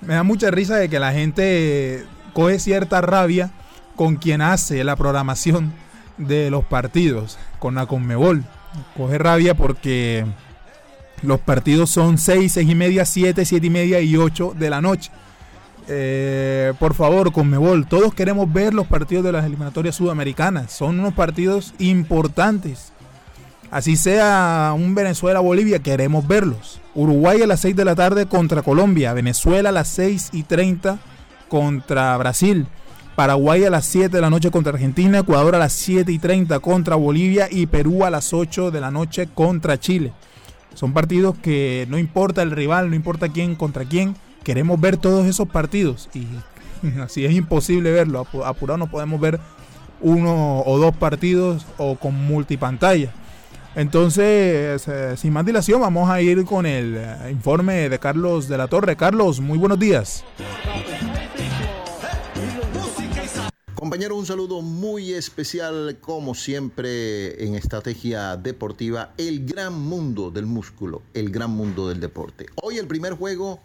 Me 0.01 0.15
da 0.15 0.25
mucha 0.25 0.51
risa 0.51 0.77
de 0.77 0.89
que 0.89 0.99
la 0.99 1.13
gente 1.13 2.05
coge 2.33 2.59
cierta 2.59 3.01
rabia 3.01 3.53
con 3.95 4.17
quien 4.17 4.43
hace 4.43 4.83
la 4.83 4.97
programación 4.97 5.73
de 6.19 6.51
los 6.51 6.65
partidos, 6.65 7.39
con 7.61 7.77
la 7.77 7.87
Conmebol. 7.87 8.43
Coge 8.97 9.19
rabia 9.19 9.55
porque 9.55 10.27
los 11.23 11.39
partidos 11.39 11.91
son 11.91 12.19
6, 12.19 12.51
6 12.51 12.69
y 12.69 12.75
media, 12.75 13.05
7, 13.05 13.45
7 13.45 13.65
y 13.65 13.71
media 13.71 14.01
y 14.01 14.17
8 14.17 14.55
de 14.59 14.69
la 14.69 14.81
noche. 14.81 15.13
Eh, 15.89 16.73
por 16.79 16.95
favor, 16.95 17.33
Conmebol, 17.33 17.87
todos 17.87 18.15
queremos 18.15 18.53
ver 18.53 18.73
los 18.73 18.87
partidos 18.87 19.25
de 19.25 19.33
las 19.33 19.45
eliminatorias 19.45 19.97
sudamericanas. 19.97 20.73
Son 20.73 21.01
unos 21.01 21.15
partidos 21.15 21.75
importantes. 21.79 22.93
Así 23.71 23.97
sea 23.97 24.75
un 24.77 24.95
Venezuela-Bolivia, 24.95 25.81
queremos 25.81 26.29
verlos. 26.29 26.81
Uruguay 26.95 27.41
a 27.43 27.47
las 27.47 27.61
6 27.61 27.75
de 27.75 27.85
la 27.85 27.95
tarde 27.95 28.27
contra 28.27 28.63
Colombia. 28.63 29.15
Venezuela 29.15 29.71
a 29.71 29.73
las 29.73 29.89
6 29.89 30.31
y 30.33 30.43
30 30.43 30.99
contra 31.49 32.17
Brasil. 32.19 32.67
Paraguay 33.17 33.65
a 33.65 33.71
las 33.71 33.87
7 33.87 34.09
de 34.09 34.21
la 34.21 34.31
noche 34.31 34.51
contra 34.51 34.73
Argentina. 34.75 35.21
Ecuador 35.21 35.55
a 35.55 35.59
las 35.59 35.73
7 35.73 36.13
y 36.13 36.19
30 36.19 36.61
contra 36.61 36.97
Bolivia. 36.97 37.49
Y 37.51 37.67
Perú 37.67 38.05
a 38.05 38.11
las 38.11 38.35
8 38.35 38.71
de 38.71 38.81
la 38.81 38.91
noche 38.91 39.29
contra 39.33 39.81
Chile. 39.81 40.13
Son 40.75 40.93
partidos 40.93 41.37
que 41.39 41.87
no 41.89 41.99
importa 41.99 42.43
el 42.43 42.51
rival, 42.51 42.91
no 42.91 42.97
importa 42.97 43.31
quién 43.31 43.55
contra 43.55 43.85
quién 43.85 44.17
queremos 44.45 44.81
ver 44.81 44.97
todos 44.97 45.27
esos 45.27 45.49
partidos 45.49 46.09
y 46.15 46.27
Así 47.01 47.25
es 47.25 47.33
imposible 47.33 47.91
verlo. 47.93 48.27
Apurado 48.45 48.79
no 48.79 48.91
podemos 48.91 49.21
ver 49.21 49.41
uno 50.01 50.63
o 50.67 50.79
dos 50.79 50.95
partidos 50.97 51.67
o 51.79 51.97
con 51.97 52.15
multipantalla. 52.15 53.13
Entonces, 53.75 54.87
eh, 54.87 55.15
sin 55.17 55.33
más 55.33 55.47
dilación, 55.47 55.81
vamos 55.81 56.11
a 56.11 56.21
ir 56.21 56.45
con 56.45 56.67
el 56.67 56.97
eh, 56.97 57.31
informe 57.31 57.89
de 57.89 57.99
Carlos 57.99 58.49
de 58.49 58.59
la 58.59 58.69
Torre. 58.69 58.97
Carlos, 58.97 59.41
muy 59.41 59.57
buenos 59.57 59.79
días. 59.79 60.25
Compañero, 63.75 64.15
un 64.17 64.27
saludo 64.27 64.61
muy 64.61 65.13
especial, 65.13 65.97
como 66.01 66.35
siempre, 66.35 67.45
en 67.45 67.55
Estrategia 67.55 68.37
Deportiva, 68.37 69.13
el 69.17 69.45
gran 69.45 69.73
mundo 69.73 70.31
del 70.31 70.47
músculo, 70.47 71.03
el 71.15 71.31
gran 71.31 71.51
mundo 71.51 71.89
del 71.89 71.99
deporte. 71.99 72.47
Hoy 72.63 72.79
el 72.79 72.87
primer 72.87 73.15
juego 73.15 73.61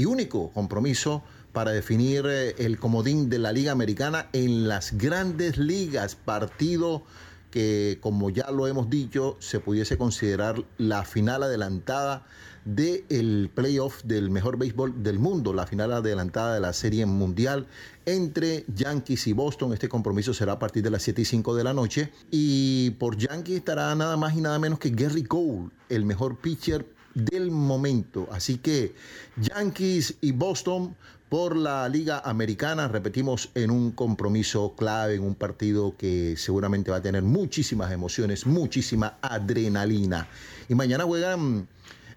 y 0.00 0.06
único 0.06 0.50
compromiso 0.52 1.22
para 1.52 1.72
definir 1.72 2.24
eh, 2.26 2.54
el 2.58 2.78
comodín 2.78 3.28
de 3.28 3.38
la 3.38 3.52
Liga 3.52 3.72
Americana 3.72 4.28
en 4.32 4.66
las 4.66 4.96
grandes 4.96 5.58
ligas, 5.58 6.14
partido 6.14 7.02
que 7.50 7.98
como 8.00 8.30
ya 8.30 8.50
lo 8.50 8.66
hemos 8.66 8.88
dicho, 8.88 9.36
se 9.40 9.60
pudiese 9.60 9.98
considerar 9.98 10.64
la 10.78 11.04
final 11.04 11.42
adelantada 11.42 12.24
del 12.64 13.50
playoff 13.54 14.02
del 14.04 14.30
mejor 14.30 14.56
béisbol 14.56 15.02
del 15.02 15.18
mundo, 15.18 15.52
la 15.52 15.66
final 15.66 15.92
adelantada 15.92 16.54
de 16.54 16.60
la 16.60 16.72
Serie 16.72 17.04
Mundial 17.04 17.66
entre 18.06 18.64
Yankees 18.74 19.26
y 19.26 19.34
Boston. 19.34 19.74
Este 19.74 19.88
compromiso 19.88 20.32
será 20.32 20.52
a 20.52 20.58
partir 20.58 20.82
de 20.82 20.90
las 20.90 21.02
7 21.02 21.22
y 21.22 21.24
5 21.26 21.54
de 21.56 21.64
la 21.64 21.74
noche. 21.74 22.12
Y 22.30 22.90
por 22.92 23.16
Yankees 23.18 23.58
estará 23.58 23.94
nada 23.94 24.16
más 24.16 24.34
y 24.34 24.40
nada 24.40 24.58
menos 24.58 24.78
que 24.78 24.90
Gary 24.90 25.24
Cole, 25.24 25.70
el 25.88 26.04
mejor 26.04 26.38
pitcher 26.38 26.86
del 27.24 27.50
momento. 27.50 28.28
Así 28.30 28.58
que 28.58 28.94
Yankees 29.36 30.14
y 30.20 30.32
Boston 30.32 30.94
por 31.30 31.56
la 31.56 31.88
Liga 31.88 32.20
Americana, 32.24 32.88
repetimos, 32.88 33.50
en 33.54 33.70
un 33.70 33.92
compromiso 33.92 34.74
clave, 34.76 35.14
en 35.14 35.22
un 35.22 35.36
partido 35.36 35.94
que 35.96 36.34
seguramente 36.36 36.90
va 36.90 36.96
a 36.96 37.02
tener 37.02 37.22
muchísimas 37.22 37.92
emociones, 37.92 38.46
muchísima 38.46 39.16
adrenalina. 39.22 40.26
Y 40.68 40.74
mañana 40.74 41.04
juegan 41.04 41.68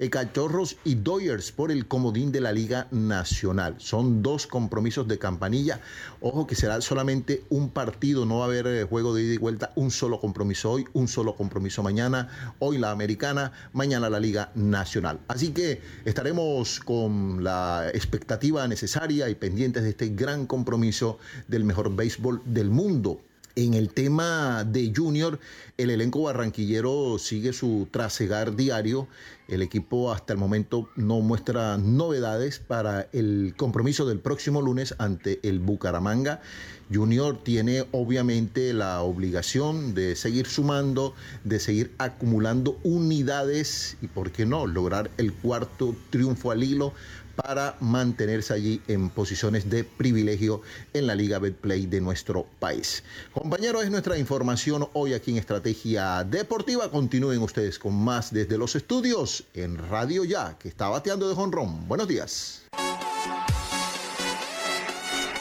Cachorros 0.09 0.77
y 0.83 0.95
Doyers 0.95 1.51
por 1.51 1.71
el 1.71 1.87
comodín 1.87 2.31
de 2.31 2.41
la 2.41 2.51
Liga 2.51 2.87
Nacional. 2.91 3.75
Son 3.77 4.21
dos 4.21 4.47
compromisos 4.47 5.07
de 5.07 5.19
campanilla. 5.19 5.81
Ojo 6.21 6.47
que 6.47 6.55
será 6.55 6.81
solamente 6.81 7.43
un 7.49 7.69
partido, 7.69 8.25
no 8.25 8.39
va 8.39 8.45
a 8.45 8.47
haber 8.47 8.67
eh, 8.67 8.83
juego 8.83 9.13
de 9.13 9.23
ida 9.23 9.33
y 9.33 9.37
vuelta, 9.37 9.71
un 9.75 9.91
solo 9.91 10.19
compromiso 10.19 10.71
hoy, 10.71 10.85
un 10.93 11.07
solo 11.07 11.35
compromiso 11.35 11.83
mañana. 11.83 12.55
Hoy 12.59 12.77
la 12.77 12.91
americana, 12.91 13.51
mañana 13.73 14.09
la 14.09 14.19
Liga 14.19 14.51
Nacional. 14.55 15.19
Así 15.27 15.51
que 15.51 15.81
estaremos 16.05 16.79
con 16.79 17.43
la 17.43 17.89
expectativa 17.93 18.67
necesaria 18.67 19.29
y 19.29 19.35
pendientes 19.35 19.83
de 19.83 19.89
este 19.89 20.09
gran 20.09 20.45
compromiso 20.45 21.19
del 21.47 21.63
mejor 21.63 21.95
béisbol 21.95 22.41
del 22.45 22.69
mundo. 22.69 23.21
En 23.55 23.75
el 23.75 23.93
tema 23.93 24.63
de 24.63 24.91
Junior, 24.95 25.39
el 25.83 25.91
elenco 25.91 26.23
barranquillero 26.23 27.17
sigue 27.19 27.53
su 27.53 27.87
trasegar 27.91 28.55
diario. 28.55 29.07
El 29.47 29.61
equipo 29.61 30.11
hasta 30.11 30.33
el 30.33 30.39
momento 30.39 30.89
no 30.95 31.19
muestra 31.19 31.77
novedades 31.77 32.59
para 32.59 33.09
el 33.11 33.53
compromiso 33.57 34.05
del 34.05 34.19
próximo 34.19 34.61
lunes 34.61 34.95
ante 34.97 35.39
el 35.43 35.59
Bucaramanga. 35.59 36.41
Junior 36.91 37.43
tiene 37.43 37.85
obviamente 37.91 38.73
la 38.73 39.01
obligación 39.01 39.93
de 39.93 40.15
seguir 40.15 40.47
sumando, 40.47 41.13
de 41.43 41.59
seguir 41.59 41.91
acumulando 41.97 42.79
unidades 42.83 43.97
y, 44.01 44.07
¿por 44.07 44.31
qué 44.31 44.45
no?, 44.45 44.65
lograr 44.67 45.11
el 45.17 45.33
cuarto 45.33 45.95
triunfo 46.09 46.51
al 46.51 46.63
hilo 46.63 46.93
para 47.35 47.75
mantenerse 47.79 48.53
allí 48.53 48.81
en 48.87 49.09
posiciones 49.09 49.69
de 49.69 49.83
privilegio 49.83 50.61
en 50.93 51.07
la 51.07 51.15
Liga 51.15 51.39
Betplay 51.39 51.87
de 51.87 51.99
nuestro 51.99 52.45
país. 52.59 53.03
Compañeros, 53.33 53.83
es 53.83 53.89
nuestra 53.89 54.17
información 54.17 54.87
hoy 54.93 55.13
aquí 55.13 55.31
en 55.31 55.37
Estrategia 55.37 55.72
Deportiva. 56.29 56.89
Continúen 56.89 57.41
ustedes 57.41 57.79
con 57.79 57.95
más 57.95 58.31
desde 58.31 58.57
los 58.57 58.75
estudios 58.75 59.43
en 59.53 59.77
Radio 59.89 60.23
Ya, 60.23 60.57
que 60.59 60.67
está 60.67 60.87
bateando 60.87 61.27
de 61.27 61.35
jonrón. 61.35 61.87
Buenos 61.87 62.07
días. 62.07 62.63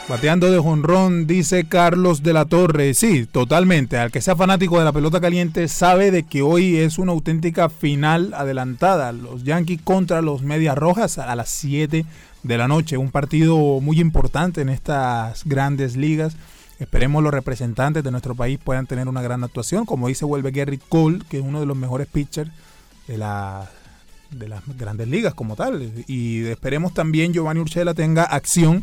Bateando 0.08 0.50
de 0.50 0.58
jonrón, 0.58 1.26
dice 1.26 1.64
Carlos 1.68 2.22
de 2.22 2.32
la 2.32 2.46
Torre. 2.46 2.94
Sí, 2.94 3.26
totalmente. 3.26 3.98
Al 3.98 4.10
que 4.10 4.20
sea 4.20 4.34
fanático 4.34 4.78
de 4.78 4.84
la 4.84 4.92
pelota 4.92 5.20
caliente 5.20 5.68
sabe 5.68 6.10
de 6.10 6.24
que 6.24 6.42
hoy 6.42 6.76
es 6.76 6.98
una 6.98 7.12
auténtica 7.12 7.68
final 7.68 8.34
adelantada. 8.34 9.12
Los 9.12 9.44
Yankees 9.44 9.80
contra 9.82 10.22
los 10.22 10.42
Medias 10.42 10.76
Rojas 10.76 11.18
a 11.18 11.36
las 11.36 11.50
7 11.50 12.04
de 12.42 12.58
la 12.58 12.68
noche. 12.68 12.96
Un 12.96 13.10
partido 13.10 13.80
muy 13.80 14.00
importante 14.00 14.60
en 14.60 14.70
estas 14.70 15.44
grandes 15.44 15.96
ligas. 15.96 16.36
Esperemos 16.82 17.22
los 17.22 17.32
representantes 17.32 18.02
de 18.02 18.10
nuestro 18.10 18.34
país 18.34 18.58
puedan 18.62 18.88
tener 18.88 19.06
una 19.06 19.22
gran 19.22 19.44
actuación. 19.44 19.86
Como 19.86 20.08
dice, 20.08 20.24
vuelve 20.24 20.50
Gary 20.50 20.80
Cole, 20.88 21.20
que 21.28 21.38
es 21.38 21.44
uno 21.44 21.60
de 21.60 21.66
los 21.66 21.76
mejores 21.76 22.08
pitchers 22.08 22.50
de, 23.06 23.18
la, 23.18 23.70
de 24.32 24.48
las 24.48 24.62
grandes 24.76 25.06
ligas 25.06 25.32
como 25.32 25.54
tal. 25.54 25.92
Y 26.08 26.44
esperemos 26.46 26.92
también 26.92 27.32
Giovanni 27.32 27.60
Urchela 27.60 27.94
tenga 27.94 28.24
acción 28.24 28.82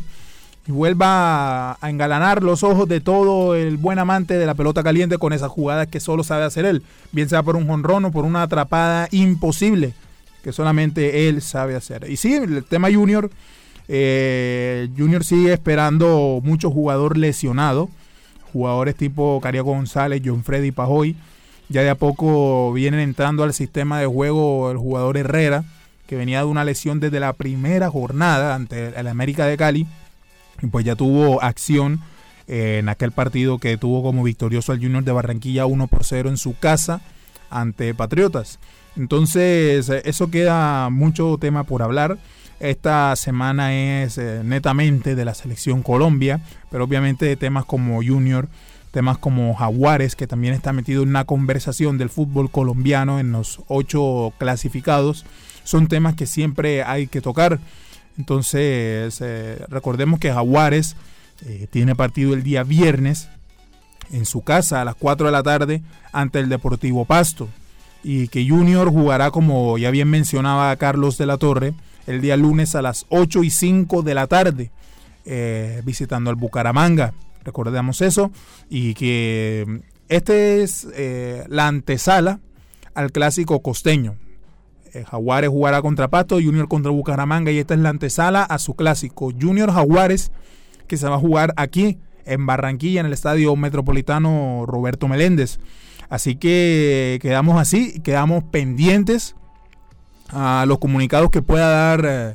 y 0.66 0.72
vuelva 0.72 1.72
a 1.72 1.90
engalanar 1.90 2.42
los 2.42 2.62
ojos 2.62 2.88
de 2.88 3.02
todo 3.02 3.54
el 3.54 3.76
buen 3.76 3.98
amante 3.98 4.38
de 4.38 4.46
la 4.46 4.54
pelota 4.54 4.82
caliente 4.82 5.18
con 5.18 5.34
esas 5.34 5.50
jugadas 5.50 5.86
que 5.88 6.00
solo 6.00 6.24
sabe 6.24 6.44
hacer 6.44 6.64
él, 6.64 6.82
bien 7.12 7.28
sea 7.28 7.42
por 7.42 7.54
un 7.54 7.66
jonrón 7.66 8.06
o 8.06 8.12
por 8.12 8.24
una 8.24 8.42
atrapada 8.42 9.08
imposible 9.10 9.92
que 10.42 10.52
solamente 10.52 11.28
él 11.28 11.42
sabe 11.42 11.76
hacer. 11.76 12.08
Y 12.08 12.16
sí, 12.16 12.32
el 12.32 12.64
tema 12.64 12.90
Junior, 12.90 13.30
eh, 13.92 14.88
Junior 14.96 15.24
sigue 15.24 15.52
esperando 15.52 16.40
mucho 16.44 16.70
jugador 16.70 17.18
lesionado, 17.18 17.90
jugadores 18.52 18.94
tipo 18.94 19.40
Cario 19.42 19.64
González, 19.64 20.22
John 20.24 20.44
Freddy 20.44 20.70
Pajoy, 20.70 21.16
ya 21.68 21.82
de 21.82 21.90
a 21.90 21.96
poco 21.96 22.72
vienen 22.72 23.00
entrando 23.00 23.42
al 23.42 23.52
sistema 23.52 23.98
de 23.98 24.06
juego 24.06 24.70
el 24.70 24.76
jugador 24.76 25.16
Herrera, 25.16 25.64
que 26.06 26.16
venía 26.16 26.38
de 26.38 26.44
una 26.44 26.64
lesión 26.64 27.00
desde 27.00 27.18
la 27.18 27.32
primera 27.32 27.90
jornada 27.90 28.54
ante 28.54 28.88
el 28.98 29.06
América 29.08 29.46
de 29.46 29.56
Cali 29.56 29.86
pues 30.68 30.84
ya 30.84 30.96
tuvo 30.96 31.42
acción 31.42 32.00
en 32.46 32.88
aquel 32.88 33.12
partido 33.12 33.58
que 33.58 33.76
tuvo 33.76 34.02
como 34.02 34.22
victorioso 34.24 34.72
al 34.72 34.80
Junior 34.80 35.04
de 35.04 35.12
Barranquilla 35.12 35.66
1 35.66 35.86
por 35.86 36.04
0 36.04 36.28
en 36.28 36.36
su 36.36 36.58
casa 36.58 37.00
ante 37.48 37.94
Patriotas. 37.94 38.58
Entonces, 38.96 39.88
eso 39.88 40.30
queda 40.30 40.90
mucho 40.90 41.38
tema 41.40 41.64
por 41.64 41.82
hablar. 41.82 42.18
Esta 42.60 43.16
semana 43.16 43.74
es 43.74 44.18
eh, 44.18 44.42
netamente 44.44 45.14
de 45.14 45.24
la 45.24 45.32
selección 45.32 45.82
Colombia, 45.82 46.42
pero 46.70 46.84
obviamente 46.84 47.24
de 47.24 47.36
temas 47.36 47.64
como 47.64 48.02
Junior, 48.02 48.48
temas 48.90 49.16
como 49.16 49.54
Jaguares, 49.54 50.14
que 50.14 50.26
también 50.26 50.52
está 50.52 50.74
metido 50.74 51.02
en 51.02 51.08
una 51.08 51.24
conversación 51.24 51.96
del 51.96 52.10
fútbol 52.10 52.50
colombiano 52.50 53.18
en 53.18 53.32
los 53.32 53.62
ocho 53.68 54.34
clasificados, 54.36 55.24
son 55.64 55.86
temas 55.86 56.16
que 56.16 56.26
siempre 56.26 56.82
hay 56.82 57.06
que 57.06 57.22
tocar. 57.22 57.60
Entonces, 58.18 59.18
eh, 59.22 59.64
recordemos 59.70 60.20
que 60.20 60.30
Jaguares 60.30 60.96
eh, 61.46 61.66
tiene 61.70 61.94
partido 61.94 62.34
el 62.34 62.42
día 62.42 62.62
viernes 62.62 63.30
en 64.12 64.26
su 64.26 64.42
casa 64.42 64.82
a 64.82 64.84
las 64.84 64.96
4 64.96 65.26
de 65.26 65.32
la 65.32 65.42
tarde 65.42 65.82
ante 66.12 66.40
el 66.40 66.50
Deportivo 66.50 67.06
Pasto. 67.06 67.48
Y 68.02 68.28
que 68.28 68.48
Junior 68.48 68.88
jugará, 68.90 69.30
como 69.30 69.76
ya 69.78 69.90
bien 69.90 70.08
mencionaba 70.08 70.74
Carlos 70.76 71.18
de 71.18 71.26
la 71.26 71.36
Torre, 71.36 71.74
el 72.06 72.20
día 72.20 72.36
lunes 72.36 72.74
a 72.74 72.82
las 72.82 73.06
8 73.10 73.44
y 73.44 73.50
5 73.50 74.02
de 74.02 74.14
la 74.14 74.26
tarde, 74.26 74.70
eh, 75.24 75.82
visitando 75.84 76.30
al 76.30 76.36
Bucaramanga. 76.36 77.12
Recordemos 77.44 78.00
eso. 78.00 78.30
Y 78.68 78.94
que 78.94 79.82
este 80.08 80.62
es 80.62 80.88
la 81.48 81.68
antesala 81.68 82.40
al 82.94 83.12
clásico 83.12 83.60
costeño. 83.60 84.16
Eh, 84.92 85.04
Jaguares 85.08 85.50
jugará 85.50 85.82
contra 85.82 86.08
Pasto, 86.08 86.36
Junior 86.36 86.66
contra 86.66 86.90
Bucaramanga 86.90 87.52
y 87.52 87.58
esta 87.58 87.74
es 87.74 87.80
la 87.80 87.90
antesala 87.90 88.42
a 88.42 88.58
su 88.58 88.74
clásico 88.74 89.30
Junior 89.38 89.72
Jaguares 89.72 90.32
que 90.88 90.96
se 90.96 91.08
va 91.08 91.14
a 91.14 91.20
jugar 91.20 91.54
aquí 91.56 91.98
en 92.24 92.44
Barranquilla 92.44 93.00
en 93.00 93.06
el 93.06 93.12
Estadio 93.12 93.54
Metropolitano 93.54 94.64
Roberto 94.66 95.06
Meléndez. 95.06 95.60
Así 96.10 96.34
que 96.34 97.20
quedamos 97.22 97.58
así, 97.60 98.00
quedamos 98.00 98.42
pendientes 98.42 99.36
a 100.28 100.64
los 100.66 100.78
comunicados 100.78 101.30
que 101.30 101.40
pueda 101.40 101.68
dar 101.68 102.04
eh, 102.04 102.34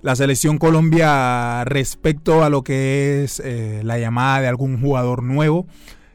la 0.00 0.16
selección 0.16 0.56
Colombia 0.56 1.62
respecto 1.66 2.42
a 2.42 2.48
lo 2.48 2.64
que 2.64 3.22
es 3.22 3.40
eh, 3.44 3.82
la 3.84 3.98
llamada 3.98 4.40
de 4.40 4.48
algún 4.48 4.80
jugador 4.80 5.22
nuevo. 5.22 5.66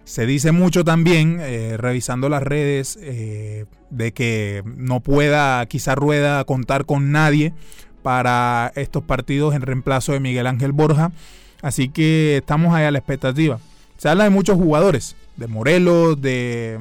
Se 0.03 0.25
dice 0.25 0.51
mucho 0.51 0.83
también, 0.83 1.37
eh, 1.41 1.77
revisando 1.77 2.27
las 2.27 2.41
redes, 2.41 2.97
de 2.97 4.11
que 4.13 4.63
no 4.65 4.99
pueda 4.99 5.65
quizá 5.67 5.95
Rueda 5.95 6.43
contar 6.43 6.85
con 6.85 7.11
nadie 7.11 7.53
para 8.01 8.71
estos 8.75 9.03
partidos 9.03 9.55
en 9.55 9.61
reemplazo 9.61 10.13
de 10.13 10.19
Miguel 10.19 10.47
Ángel 10.47 10.71
Borja. 10.71 11.11
Así 11.61 11.89
que 11.89 12.37
estamos 12.37 12.73
ahí 12.73 12.85
a 12.85 12.91
la 12.91 12.99
expectativa. 12.99 13.59
Se 13.97 14.09
habla 14.09 14.25
de 14.25 14.29
muchos 14.29 14.57
jugadores, 14.57 15.15
de 15.37 15.47
Morelos, 15.47 16.21
de, 16.21 16.79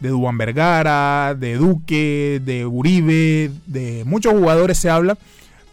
de 0.00 0.08
Duan 0.08 0.38
Vergara, 0.38 1.34
de 1.38 1.56
Duque, 1.56 2.40
de 2.44 2.66
Uribe, 2.66 3.50
de 3.66 4.04
muchos 4.04 4.32
jugadores 4.32 4.78
se 4.78 4.90
habla, 4.90 5.18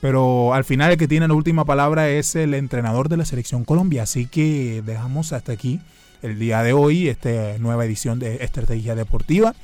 Pero 0.01 0.53
al 0.53 0.63
final 0.63 0.91
el 0.91 0.97
que 0.97 1.07
tiene 1.07 1.27
la 1.27 1.33
última 1.33 1.65
palabra 1.65 2.09
es 2.09 2.35
el 2.35 2.53
entrenador 2.53 3.09
de 3.09 3.17
la 3.17 3.25
selección 3.25 3.65
Colombia. 3.65 4.03
Así 4.03 4.27
que 4.27 4.83
dejamos 4.85 5.33
hasta 5.33 5.51
aquí 5.51 5.79
el 6.21 6.39
día 6.39 6.63
de 6.63 6.73
hoy 6.73 7.07
esta 7.07 7.57
nueva 7.59 7.85
edición 7.85 8.19
de 8.19 8.43
Estrategia 8.43 8.95
Deportiva. 8.95 9.55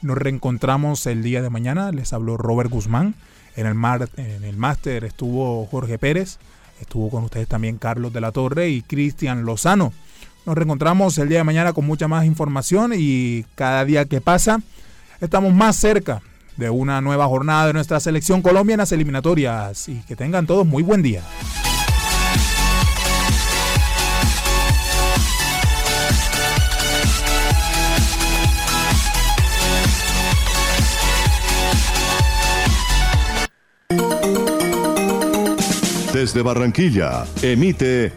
Nos 0.00 0.16
reencontramos 0.16 1.06
el 1.06 1.22
día 1.22 1.42
de 1.42 1.50
mañana. 1.50 1.90
Les 1.92 2.12
habló 2.12 2.36
Robert 2.36 2.70
Guzmán. 2.70 3.14
En 3.56 3.66
el, 3.66 3.74
mar, 3.74 4.08
en 4.16 4.44
el 4.44 4.56
máster 4.56 5.04
estuvo 5.04 5.66
Jorge 5.66 5.98
Pérez. 5.98 6.38
Estuvo 6.80 7.10
con 7.10 7.24
ustedes 7.24 7.48
también 7.48 7.78
Carlos 7.78 8.12
de 8.12 8.20
la 8.20 8.30
Torre 8.30 8.68
y 8.68 8.82
Cristian 8.82 9.44
Lozano. 9.44 9.92
Nos 10.46 10.56
reencontramos 10.56 11.18
el 11.18 11.28
día 11.28 11.38
de 11.38 11.44
mañana 11.44 11.72
con 11.72 11.86
mucha 11.86 12.08
más 12.08 12.24
información 12.24 12.92
y 12.96 13.44
cada 13.54 13.84
día 13.84 14.06
que 14.06 14.20
pasa 14.20 14.60
estamos 15.20 15.52
más 15.52 15.76
cerca 15.76 16.22
de 16.56 16.70
una 16.70 17.00
nueva 17.00 17.26
jornada 17.26 17.66
de 17.66 17.72
nuestra 17.72 18.00
selección 18.00 18.42
Colombia 18.42 18.74
en 18.74 18.78
las 18.78 18.92
eliminatorias 18.92 19.88
y 19.88 20.00
que 20.02 20.16
tengan 20.16 20.46
todos 20.46 20.66
muy 20.66 20.82
buen 20.82 21.02
día. 21.02 21.22
Desde 36.12 36.42
Barranquilla, 36.42 37.26
emite 37.42 38.12